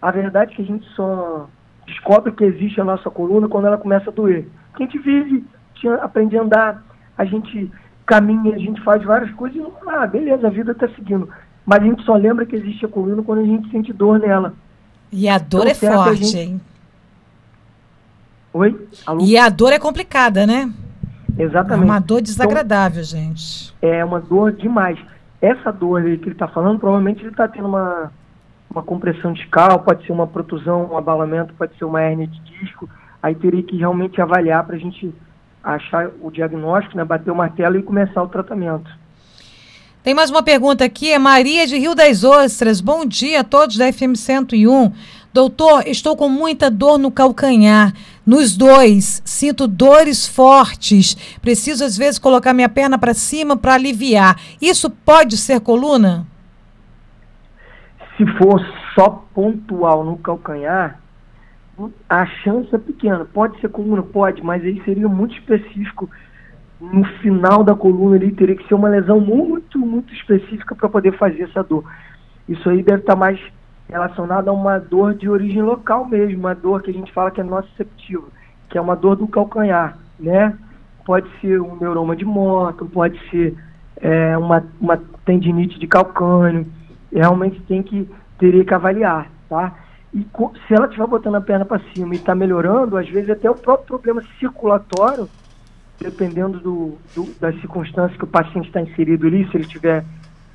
A 0.00 0.10
verdade 0.10 0.52
é 0.52 0.56
que 0.56 0.62
a 0.62 0.66
gente 0.66 0.86
só 0.90 1.48
descobre 1.86 2.32
que 2.32 2.44
existe 2.44 2.80
a 2.80 2.84
nossa 2.84 3.10
coluna 3.10 3.48
quando 3.48 3.66
ela 3.66 3.78
começa 3.78 4.10
a 4.10 4.12
doer. 4.12 4.46
Porque 4.70 4.84
a 4.84 4.86
gente 4.86 4.98
vive, 4.98 5.44
aprende 6.00 6.38
a 6.38 6.42
andar, 6.42 6.82
a 7.18 7.24
gente 7.24 7.70
caminha, 8.10 8.54
a 8.54 8.58
gente 8.58 8.80
faz 8.82 9.02
várias 9.04 9.30
coisas 9.32 9.56
e, 9.56 9.64
ah, 9.88 10.06
beleza, 10.06 10.46
a 10.46 10.50
vida 10.50 10.72
está 10.72 10.88
seguindo. 10.88 11.28
Mas 11.64 11.80
a 11.80 11.84
gente 11.84 12.02
só 12.02 12.14
lembra 12.14 12.44
que 12.44 12.56
existe 12.56 12.84
a 12.84 12.88
coluna 12.88 13.22
quando 13.22 13.40
a 13.40 13.44
gente 13.44 13.70
sente 13.70 13.92
dor 13.92 14.18
nela. 14.18 14.52
E 15.12 15.28
a 15.28 15.38
dor 15.38 15.68
então, 15.68 15.92
é 15.92 15.94
forte, 15.94 16.24
gente... 16.24 16.38
hein? 16.38 16.60
Oi? 18.52 18.88
Alô? 19.06 19.20
E 19.22 19.38
a 19.38 19.48
dor 19.48 19.72
é 19.72 19.78
complicada, 19.78 20.44
né? 20.44 20.72
Exatamente. 21.38 21.82
É 21.82 21.92
uma 21.92 22.00
dor 22.00 22.20
desagradável, 22.20 23.02
então, 23.02 23.20
gente. 23.20 23.74
É 23.80 24.04
uma 24.04 24.20
dor 24.20 24.52
demais 24.52 24.98
essa 25.40 25.72
dor 25.72 26.02
que 26.02 26.08
ele 26.08 26.32
está 26.32 26.46
falando, 26.46 26.78
provavelmente 26.78 27.22
ele 27.22 27.30
está 27.30 27.48
tendo 27.48 27.66
uma, 27.66 28.12
uma 28.70 28.82
compressão 28.82 29.32
discal, 29.32 29.80
pode 29.80 30.04
ser 30.04 30.12
uma 30.12 30.26
protusão, 30.26 30.90
um 30.92 30.96
abalamento, 30.96 31.54
pode 31.54 31.76
ser 31.78 31.84
uma 31.84 32.02
hernia 32.02 32.26
de 32.26 32.40
disco. 32.40 32.88
Aí 33.22 33.34
teria 33.34 33.62
que 33.62 33.76
realmente 33.76 34.20
avaliar 34.20 34.64
para 34.64 34.76
a 34.76 34.78
gente 34.78 35.14
achar 35.62 36.10
o 36.20 36.30
diagnóstico, 36.30 36.96
né, 36.96 37.04
bater 37.04 37.30
o 37.30 37.34
martelo 37.34 37.78
e 37.78 37.82
começar 37.82 38.22
o 38.22 38.28
tratamento. 38.28 38.90
Tem 40.02 40.14
mais 40.14 40.30
uma 40.30 40.42
pergunta 40.42 40.84
aqui, 40.84 41.12
é 41.12 41.18
Maria 41.18 41.66
de 41.66 41.76
Rio 41.76 41.94
das 41.94 42.24
Ostras. 42.24 42.80
Bom 42.80 43.04
dia 43.04 43.40
a 43.40 43.44
todos 43.44 43.76
da 43.76 43.92
FM 43.92 44.14
101. 44.14 44.92
Doutor, 45.32 45.86
estou 45.86 46.16
com 46.16 46.28
muita 46.28 46.70
dor 46.70 46.98
no 46.98 47.10
calcanhar. 47.10 47.92
Nos 48.26 48.56
dois, 48.56 49.20
sinto 49.24 49.66
dores 49.66 50.26
fortes. 50.26 51.14
Preciso, 51.42 51.84
às 51.84 51.96
vezes, 51.96 52.18
colocar 52.18 52.54
minha 52.54 52.68
perna 52.68 52.98
para 52.98 53.12
cima 53.12 53.56
para 53.56 53.74
aliviar. 53.74 54.40
Isso 54.60 54.88
pode 54.88 55.36
ser 55.36 55.60
coluna? 55.60 56.26
Se 58.16 58.26
for 58.38 58.60
só 58.94 59.24
pontual 59.34 60.04
no 60.04 60.16
calcanhar, 60.18 60.99
a 62.08 62.26
chance 62.26 62.74
é 62.74 62.78
pequena. 62.78 63.24
Pode 63.24 63.60
ser 63.60 63.68
coluna? 63.68 64.02
Pode, 64.02 64.42
mas 64.42 64.62
aí 64.64 64.82
seria 64.84 65.08
muito 65.08 65.34
específico. 65.34 66.08
No 66.80 67.04
final 67.20 67.62
da 67.62 67.74
coluna 67.74 68.16
ali 68.16 68.32
teria 68.32 68.56
que 68.56 68.66
ser 68.66 68.74
uma 68.74 68.88
lesão 68.88 69.20
muito, 69.20 69.78
muito 69.78 70.12
específica 70.14 70.74
para 70.74 70.88
poder 70.88 71.16
fazer 71.16 71.42
essa 71.42 71.62
dor. 71.62 71.84
Isso 72.48 72.68
aí 72.68 72.82
deve 72.82 73.00
estar 73.00 73.12
tá 73.12 73.18
mais 73.18 73.38
relacionada 73.88 74.50
a 74.50 74.54
uma 74.54 74.78
dor 74.78 75.14
de 75.14 75.28
origem 75.28 75.62
local 75.62 76.06
mesmo, 76.06 76.38
uma 76.38 76.54
dor 76.54 76.82
que 76.82 76.90
a 76.90 76.94
gente 76.94 77.12
fala 77.12 77.30
que 77.30 77.40
é 77.40 77.44
nociceptiva, 77.44 78.26
que 78.68 78.78
é 78.78 78.80
uma 78.80 78.96
dor 78.96 79.16
do 79.16 79.26
calcanhar, 79.26 79.98
né? 80.18 80.56
Pode 81.04 81.28
ser 81.40 81.60
um 81.60 81.76
neuroma 81.76 82.14
de 82.14 82.24
moto, 82.24 82.86
pode 82.86 83.18
ser 83.30 83.56
é, 83.96 84.36
uma, 84.38 84.64
uma 84.80 84.96
tendinite 85.24 85.78
de 85.78 85.86
calcânio, 85.86 86.66
realmente 87.12 87.60
tem 87.62 87.82
que, 87.82 88.08
teria 88.38 88.64
que 88.64 88.74
avaliar, 88.74 89.28
tá? 89.48 89.74
E 90.12 90.26
se 90.66 90.74
ela 90.74 90.86
estiver 90.86 91.06
botando 91.06 91.36
a 91.36 91.40
perna 91.40 91.64
para 91.64 91.80
cima 91.94 92.14
e 92.14 92.18
está 92.18 92.34
melhorando, 92.34 92.96
às 92.96 93.08
vezes 93.08 93.30
até 93.30 93.48
o 93.48 93.54
próprio 93.54 93.86
problema 93.86 94.22
circulatório, 94.38 95.28
dependendo 96.00 96.58
do, 96.58 96.98
do, 97.14 97.32
das 97.38 97.54
circunstâncias 97.60 98.16
que 98.18 98.24
o 98.24 98.26
paciente 98.26 98.66
está 98.66 98.80
inserido 98.80 99.26
ali, 99.26 99.48
se 99.48 99.56
ele 99.56 99.66
tiver 99.66 100.04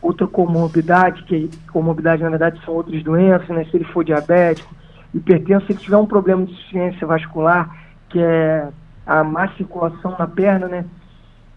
outra 0.01 0.27
comorbidade, 0.27 1.23
que 1.23 1.49
comorbidade 1.71 2.21
na 2.21 2.29
verdade 2.29 2.59
são 2.65 2.73
outras 2.73 3.01
doenças, 3.01 3.47
né? 3.49 3.63
Se 3.65 3.77
ele 3.77 3.85
for 3.85 4.03
diabético, 4.03 4.75
hipertenso, 5.13 5.65
se 5.65 5.71
ele 5.71 5.79
tiver 5.79 5.97
um 5.97 6.05
problema 6.05 6.45
de 6.45 6.51
insuficiência 6.51 7.07
vascular, 7.07 7.73
que 8.09 8.19
é 8.19 8.67
a 9.07 9.23
má 9.23 9.47
circulação 9.55 10.15
na 10.19 10.27
perna, 10.27 10.67
né? 10.67 10.85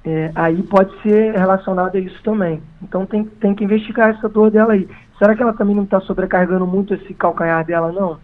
é, 0.09 0.31
aí 0.35 0.63
pode 0.63 0.91
ser 1.03 1.33
relacionado 1.33 1.95
a 1.97 1.99
isso 1.99 2.21
também. 2.23 2.63
Então 2.83 3.05
tem, 3.05 3.25
tem 3.25 3.55
que 3.55 3.65
investigar 3.65 4.11
essa 4.11 4.29
dor 4.29 4.51
dela 4.51 4.73
aí. 4.73 4.89
Será 5.19 5.35
que 5.35 5.43
ela 5.43 5.53
também 5.53 5.75
não 5.75 5.85
está 5.85 6.01
sobrecarregando 6.01 6.67
muito 6.67 6.95
esse 6.95 7.13
calcanhar 7.13 7.65
dela, 7.65 7.91
não? 7.91 8.19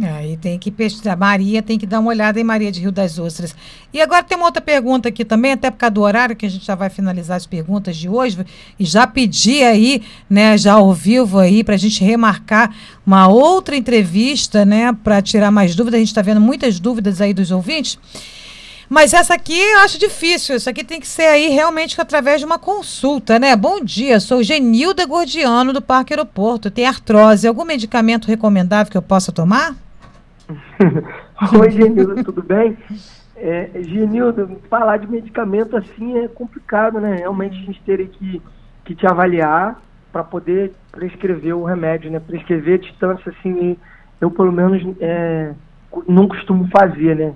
Aí 0.00 0.36
tem 0.36 0.58
que 0.58 0.70
pesquisar. 0.70 1.16
Maria 1.16 1.60
tem 1.60 1.76
que 1.76 1.86
dar 1.86 1.98
uma 1.98 2.10
olhada 2.10 2.38
em 2.38 2.44
Maria 2.44 2.70
de 2.70 2.80
Rio 2.80 2.92
das 2.92 3.18
Ostras. 3.18 3.56
E 3.92 4.00
agora 4.00 4.22
tem 4.22 4.36
uma 4.36 4.46
outra 4.46 4.62
pergunta 4.62 5.08
aqui 5.08 5.24
também, 5.24 5.52
até 5.52 5.70
por 5.70 5.78
causa 5.78 5.90
do 5.90 6.02
horário, 6.02 6.36
que 6.36 6.46
a 6.46 6.48
gente 6.48 6.64
já 6.64 6.76
vai 6.76 6.88
finalizar 6.88 7.36
as 7.36 7.46
perguntas 7.46 7.96
de 7.96 8.08
hoje. 8.08 8.38
E 8.78 8.84
já 8.84 9.06
pedi 9.06 9.62
aí, 9.64 10.02
né, 10.30 10.56
já 10.56 10.74
ao 10.74 10.92
vivo 10.92 11.38
aí, 11.38 11.64
para 11.64 11.74
a 11.74 11.78
gente 11.78 12.04
remarcar 12.04 12.72
uma 13.04 13.26
outra 13.26 13.74
entrevista, 13.74 14.64
né, 14.64 14.92
para 15.02 15.20
tirar 15.20 15.50
mais 15.50 15.74
dúvidas. 15.74 15.96
A 15.96 16.00
gente 16.00 16.08
está 16.08 16.22
vendo 16.22 16.40
muitas 16.40 16.78
dúvidas 16.78 17.20
aí 17.20 17.34
dos 17.34 17.50
ouvintes. 17.50 17.98
Mas 18.88 19.12
essa 19.12 19.34
aqui 19.34 19.58
eu 19.58 19.80
acho 19.80 19.98
difícil. 19.98 20.56
Isso 20.56 20.70
aqui 20.70 20.82
tem 20.82 20.98
que 20.98 21.06
ser 21.06 21.26
aí 21.26 21.48
realmente 21.48 22.00
através 22.00 22.40
de 22.40 22.46
uma 22.46 22.58
consulta, 22.58 23.38
né? 23.38 23.54
Bom 23.54 23.80
dia, 23.84 24.18
sou 24.18 24.42
Genilda 24.42 25.04
Gordiano 25.04 25.72
do 25.72 25.82
Parque 25.82 26.14
Aeroporto. 26.14 26.70
Tem 26.70 26.86
artrose. 26.86 27.46
Algum 27.46 27.64
medicamento 27.64 28.26
recomendável 28.26 28.90
que 28.90 28.96
eu 28.96 29.02
possa 29.02 29.30
tomar? 29.30 29.74
Oi, 31.60 31.70
Genilda, 31.70 32.24
tudo 32.24 32.42
bem? 32.42 32.78
É, 33.36 33.70
Genilda, 33.82 34.48
falar 34.70 34.96
de 34.96 35.06
medicamento 35.06 35.76
assim 35.76 36.18
é 36.18 36.26
complicado, 36.26 36.98
né? 36.98 37.16
Realmente 37.16 37.56
a 37.56 37.64
gente 37.66 37.82
teria 37.82 38.06
que, 38.06 38.42
que 38.84 38.94
te 38.94 39.06
avaliar 39.06 39.80
para 40.10 40.24
poder 40.24 40.72
prescrever 40.90 41.54
o 41.54 41.64
remédio, 41.64 42.10
né? 42.10 42.18
Prescrever 42.18 42.78
a 42.78 42.82
distância, 42.82 43.34
assim, 43.38 43.76
eu 44.18 44.30
pelo 44.30 44.50
menos 44.50 44.82
é, 44.98 45.52
não 46.08 46.26
costumo 46.26 46.66
fazer, 46.68 47.14
né? 47.14 47.34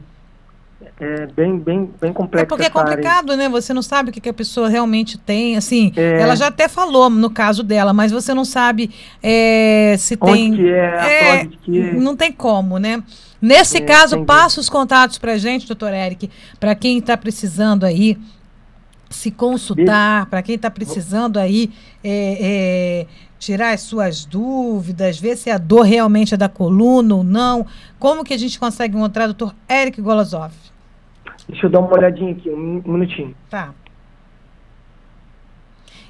É 1.00 1.26
bem, 1.26 1.58
bem, 1.58 1.90
bem 2.00 2.12
complexo. 2.12 2.44
É 2.44 2.46
porque 2.46 2.64
é 2.66 2.70
complicado, 2.70 3.36
né? 3.36 3.48
Você 3.48 3.74
não 3.74 3.82
sabe 3.82 4.10
o 4.10 4.12
que, 4.12 4.20
que 4.20 4.28
a 4.28 4.34
pessoa 4.34 4.68
realmente 4.68 5.18
tem. 5.18 5.56
Assim, 5.56 5.92
é... 5.96 6.20
ela 6.20 6.36
já 6.36 6.46
até 6.46 6.68
falou 6.68 7.10
no 7.10 7.30
caso 7.30 7.62
dela, 7.62 7.92
mas 7.92 8.12
você 8.12 8.32
não 8.32 8.44
sabe 8.44 8.90
é, 9.22 9.96
se 9.98 10.16
Onde 10.20 10.32
tem. 10.32 10.52
Que 10.54 10.70
é, 10.70 11.34
é, 11.34 11.46
que... 11.46 11.92
Não 11.92 12.16
tem 12.16 12.32
como, 12.32 12.78
né? 12.78 13.02
Nesse 13.40 13.78
é, 13.78 13.80
caso, 13.80 14.24
passa 14.24 14.60
os 14.60 14.68
contatos 14.68 15.18
para 15.18 15.36
gente, 15.36 15.66
doutor 15.66 15.92
Eric, 15.92 16.30
para 16.60 16.74
quem 16.76 16.98
está 16.98 17.16
precisando 17.16 17.84
aí 17.84 18.16
se 19.10 19.30
consultar, 19.30 20.26
para 20.26 20.42
quem 20.42 20.54
está 20.54 20.70
precisando 20.70 21.38
aí 21.38 21.70
é, 22.02 22.38
é, 22.40 23.06
tirar 23.38 23.72
as 23.72 23.80
suas 23.82 24.24
dúvidas, 24.24 25.18
ver 25.18 25.36
se 25.36 25.50
a 25.50 25.58
dor 25.58 25.82
realmente 25.82 26.34
é 26.34 26.36
da 26.36 26.48
coluna 26.48 27.16
ou 27.16 27.24
não. 27.24 27.66
Como 27.98 28.24
que 28.24 28.32
a 28.32 28.38
gente 28.38 28.58
consegue 28.58 28.96
encontrar 28.96 29.24
o 29.24 29.34
doutor 29.34 29.54
Eric 29.68 30.00
Golosov? 30.00 30.52
Deixa 31.48 31.66
eu 31.66 31.70
dar 31.70 31.80
uma 31.80 31.92
olhadinha 31.92 32.32
aqui, 32.32 32.48
um 32.50 32.82
minutinho. 32.84 33.34
Tá. 33.50 33.72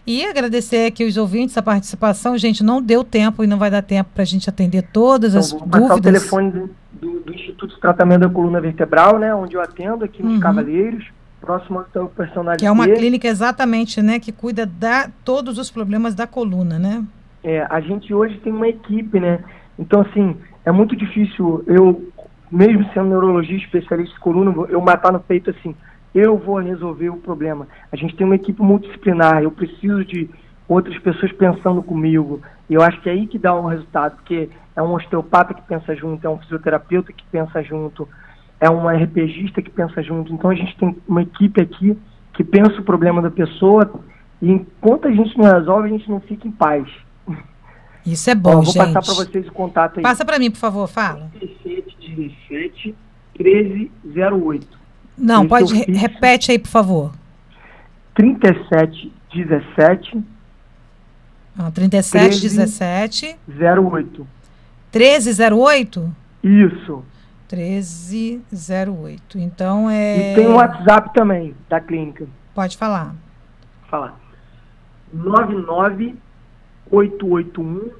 E 0.06 0.24
agradecer 0.24 0.86
aqui 0.86 1.04
os 1.04 1.16
ouvintes 1.16 1.56
a 1.56 1.62
participação. 1.62 2.36
Gente, 2.36 2.64
não 2.64 2.82
deu 2.82 3.04
tempo 3.04 3.44
e 3.44 3.46
não 3.46 3.56
vai 3.56 3.70
dar 3.70 3.82
tempo 3.82 4.10
para 4.12 4.22
a 4.22 4.26
gente 4.26 4.48
atender 4.50 4.82
todas 4.92 5.30
então, 5.30 5.40
as 5.40 5.50
vou 5.52 5.60
dúvidas. 5.68 5.98
o 5.98 6.02
telefone 6.02 6.50
do, 6.50 6.70
do, 6.92 7.20
do, 7.20 7.34
Instituto 7.34 7.74
de 7.74 7.80
Tratamento 7.80 8.20
da 8.22 8.28
Coluna 8.28 8.60
Vertebral, 8.60 9.18
né, 9.18 9.32
onde 9.34 9.54
eu 9.54 9.60
atendo 9.60 10.04
aqui 10.04 10.22
nos 10.22 10.34
uhum. 10.34 10.40
Cavaleiros, 10.40 11.04
próximo 11.40 11.84
ao 11.94 12.08
personagem. 12.08 12.58
Que 12.58 12.66
é 12.66 12.70
uma 12.70 12.88
clínica 12.88 13.28
exatamente, 13.28 14.02
né, 14.02 14.18
que 14.18 14.32
cuida 14.32 14.66
de 14.66 15.08
todos 15.24 15.56
os 15.56 15.70
problemas 15.70 16.14
da 16.16 16.26
coluna, 16.26 16.78
né? 16.78 17.04
É, 17.44 17.66
a 17.70 17.80
gente 17.80 18.12
hoje 18.12 18.38
tem 18.38 18.52
uma 18.52 18.68
equipe, 18.68 19.20
né? 19.20 19.40
Então, 19.78 20.00
assim, 20.00 20.36
é 20.64 20.72
muito 20.72 20.96
difícil 20.96 21.62
eu 21.66 22.08
mesmo 22.52 22.84
sendo 22.92 23.08
neurologista, 23.08 23.64
especialista 23.64 24.20
coluna, 24.20 24.54
eu 24.68 24.80
matar 24.80 25.10
no 25.10 25.18
peito 25.18 25.50
assim, 25.50 25.74
eu 26.14 26.36
vou 26.36 26.58
resolver 26.58 27.08
o 27.08 27.16
problema. 27.16 27.66
A 27.90 27.96
gente 27.96 28.14
tem 28.14 28.26
uma 28.26 28.36
equipe 28.36 28.60
multidisciplinar, 28.60 29.42
eu 29.42 29.50
preciso 29.50 30.04
de 30.04 30.28
outras 30.68 30.98
pessoas 30.98 31.32
pensando 31.32 31.82
comigo. 31.82 32.42
E 32.68 32.74
eu 32.74 32.82
acho 32.82 33.00
que 33.00 33.08
é 33.08 33.12
aí 33.12 33.26
que 33.26 33.38
dá 33.38 33.54
o 33.54 33.64
um 33.64 33.68
resultado, 33.68 34.16
porque 34.16 34.50
é 34.76 34.82
um 34.82 34.92
osteopata 34.92 35.54
que 35.54 35.62
pensa 35.62 35.96
junto, 35.96 36.26
é 36.26 36.30
um 36.30 36.38
fisioterapeuta 36.38 37.12
que 37.12 37.24
pensa 37.32 37.62
junto, 37.62 38.06
é 38.60 38.70
um 38.70 38.86
RPGista 38.86 39.62
que 39.62 39.70
pensa 39.70 40.02
junto. 40.02 40.32
Então 40.32 40.50
a 40.50 40.54
gente 40.54 40.76
tem 40.76 40.94
uma 41.08 41.22
equipe 41.22 41.62
aqui 41.62 41.98
que 42.34 42.44
pensa 42.44 42.80
o 42.80 42.84
problema 42.84 43.22
da 43.22 43.30
pessoa 43.30 43.90
e 44.42 44.50
enquanto 44.50 45.08
a 45.08 45.10
gente 45.10 45.36
não 45.38 45.44
resolve, 45.44 45.88
a 45.88 45.92
gente 45.92 46.10
não 46.10 46.20
fica 46.20 46.46
em 46.46 46.52
paz. 46.52 46.86
Isso 48.04 48.28
é 48.28 48.34
bom, 48.34 48.50
Ó, 48.50 48.54
vou 48.54 48.64
gente. 48.64 48.76
Vou 48.76 48.92
passar 48.92 49.14
para 49.14 49.24
vocês 49.24 49.48
o 49.48 49.52
contato 49.52 49.98
aí. 49.98 50.02
Passa 50.02 50.24
para 50.24 50.38
mim, 50.38 50.50
por 50.50 50.58
favor, 50.58 50.88
fala. 50.88 51.30
3717 52.14 52.94
1308. 53.38 54.82
Não, 55.16 55.40
Esse 55.40 55.48
pode, 55.48 55.74
re 55.74 55.84
repete 55.92 56.52
aí, 56.52 56.58
por 56.58 56.68
favor. 56.68 57.12
3717 58.14 60.22
ah, 61.58 61.70
3717 61.70 63.36
08. 63.46 64.26
1308? 64.92 66.14
Isso. 66.42 67.04
1308. 67.52 69.38
Então 69.38 69.90
é. 69.90 70.32
E 70.32 70.34
tem 70.34 70.46
o 70.46 70.54
WhatsApp 70.54 71.12
também 71.12 71.54
da 71.68 71.78
clínica. 71.80 72.26
Pode 72.54 72.78
falar. 72.78 73.14
Falar. 73.90 74.18
99881 75.12 77.90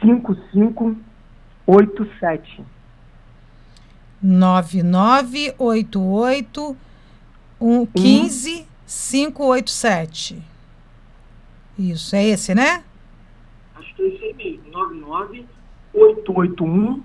55 0.00 0.96
87. 1.70 2.64
9988 4.22 6.76
um, 7.60 7.84
15 7.86 8.66
587. 8.86 10.42
Isso, 11.78 12.16
é 12.16 12.26
esse, 12.26 12.52
né? 12.54 12.82
Acho 13.76 13.94
que 13.94 14.02
é 14.02 14.08
esse 14.08 14.24
aí 14.24 14.34
mesmo. 14.34 14.64
99881 14.72 17.02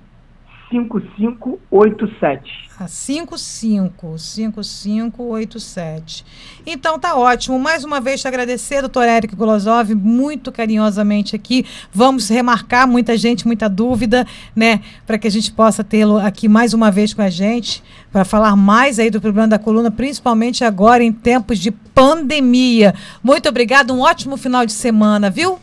5587. 0.69 2.65
Ah, 2.77 2.87
55, 2.87 4.17
5587. 4.17 6.25
Então 6.65 6.99
tá 6.99 7.15
ótimo. 7.15 7.59
Mais 7.59 7.83
uma 7.83 8.01
vez 8.01 8.21
te 8.21 8.27
agradecer, 8.27 8.81
doutor 8.81 9.07
Eric 9.07 9.35
Golosov, 9.35 9.93
muito 9.95 10.51
carinhosamente 10.51 11.35
aqui. 11.35 11.65
Vamos 11.91 12.29
remarcar 12.29 12.87
muita 12.87 13.15
gente, 13.15 13.47
muita 13.47 13.69
dúvida, 13.69 14.25
né? 14.55 14.81
Para 15.05 15.17
que 15.17 15.27
a 15.27 15.31
gente 15.31 15.51
possa 15.53 15.83
tê-lo 15.83 16.17
aqui 16.17 16.49
mais 16.49 16.73
uma 16.73 16.91
vez 16.91 17.13
com 17.13 17.21
a 17.21 17.29
gente, 17.29 17.83
para 18.11 18.25
falar 18.25 18.55
mais 18.55 18.99
aí 18.99 19.09
do 19.09 19.21
problema 19.21 19.47
da 19.47 19.59
coluna, 19.59 19.91
principalmente 19.91 20.63
agora 20.63 21.03
em 21.03 21.13
tempos 21.13 21.59
de 21.59 21.71
pandemia. 21.71 22.93
Muito 23.23 23.47
obrigado, 23.47 23.93
um 23.93 24.01
ótimo 24.01 24.35
final 24.35 24.65
de 24.65 24.73
semana, 24.73 25.29
viu? 25.29 25.59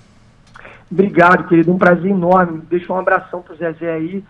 Obrigado, 0.90 1.48
querido. 1.48 1.72
Um 1.72 1.78
prazer 1.78 2.10
enorme. 2.10 2.62
Deixa 2.70 2.92
um 2.92 2.98
abração 2.98 3.42
pro 3.42 3.56
Zezé 3.56 3.92
aí 3.92 4.24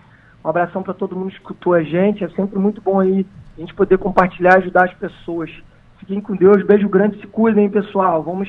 um 0.45 0.49
abração 0.49 0.83
para 0.83 0.95
todo 0.95 1.17
mundo 1.17 1.31
que 1.31 1.37
escutou 1.37 1.75
a 1.75 1.83
gente. 1.83 2.25
É 2.25 2.29
sempre 2.31 2.59
muito 2.59 2.81
bom 2.81 3.01
aí 3.01 3.25
a 3.57 3.61
gente 3.61 3.75
poder 3.75 3.99
compartilhar, 3.99 4.57
ajudar 4.57 4.85
as 4.85 4.95
pessoas. 4.95 5.51
Fiquem 5.99 6.21
com 6.21 6.35
Deus. 6.35 6.65
Beijo 6.65 6.89
grande. 6.89 7.21
Se 7.21 7.27
cuidem, 7.27 7.71
pessoal. 7.71 8.23
Vamos 8.23 8.49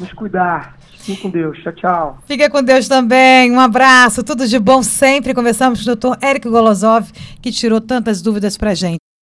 nos 0.00 0.12
cuidar. 0.12 0.76
Fiquem 0.92 1.16
com 1.16 1.30
Deus. 1.30 1.58
Tchau, 1.58 1.72
tchau. 1.72 2.18
Fica 2.26 2.48
com 2.48 2.62
Deus 2.62 2.88
também. 2.88 3.52
Um 3.52 3.60
abraço. 3.60 4.24
Tudo 4.24 4.46
de 4.46 4.58
bom 4.58 4.82
sempre. 4.82 5.34
Conversamos 5.34 5.80
com 5.80 5.82
o 5.82 5.94
doutor 5.94 6.18
Érico 6.22 6.50
Golosov, 6.50 7.10
que 7.42 7.52
tirou 7.52 7.80
tantas 7.80 8.22
dúvidas 8.22 8.56
para 8.56 8.74
gente. 8.74 9.03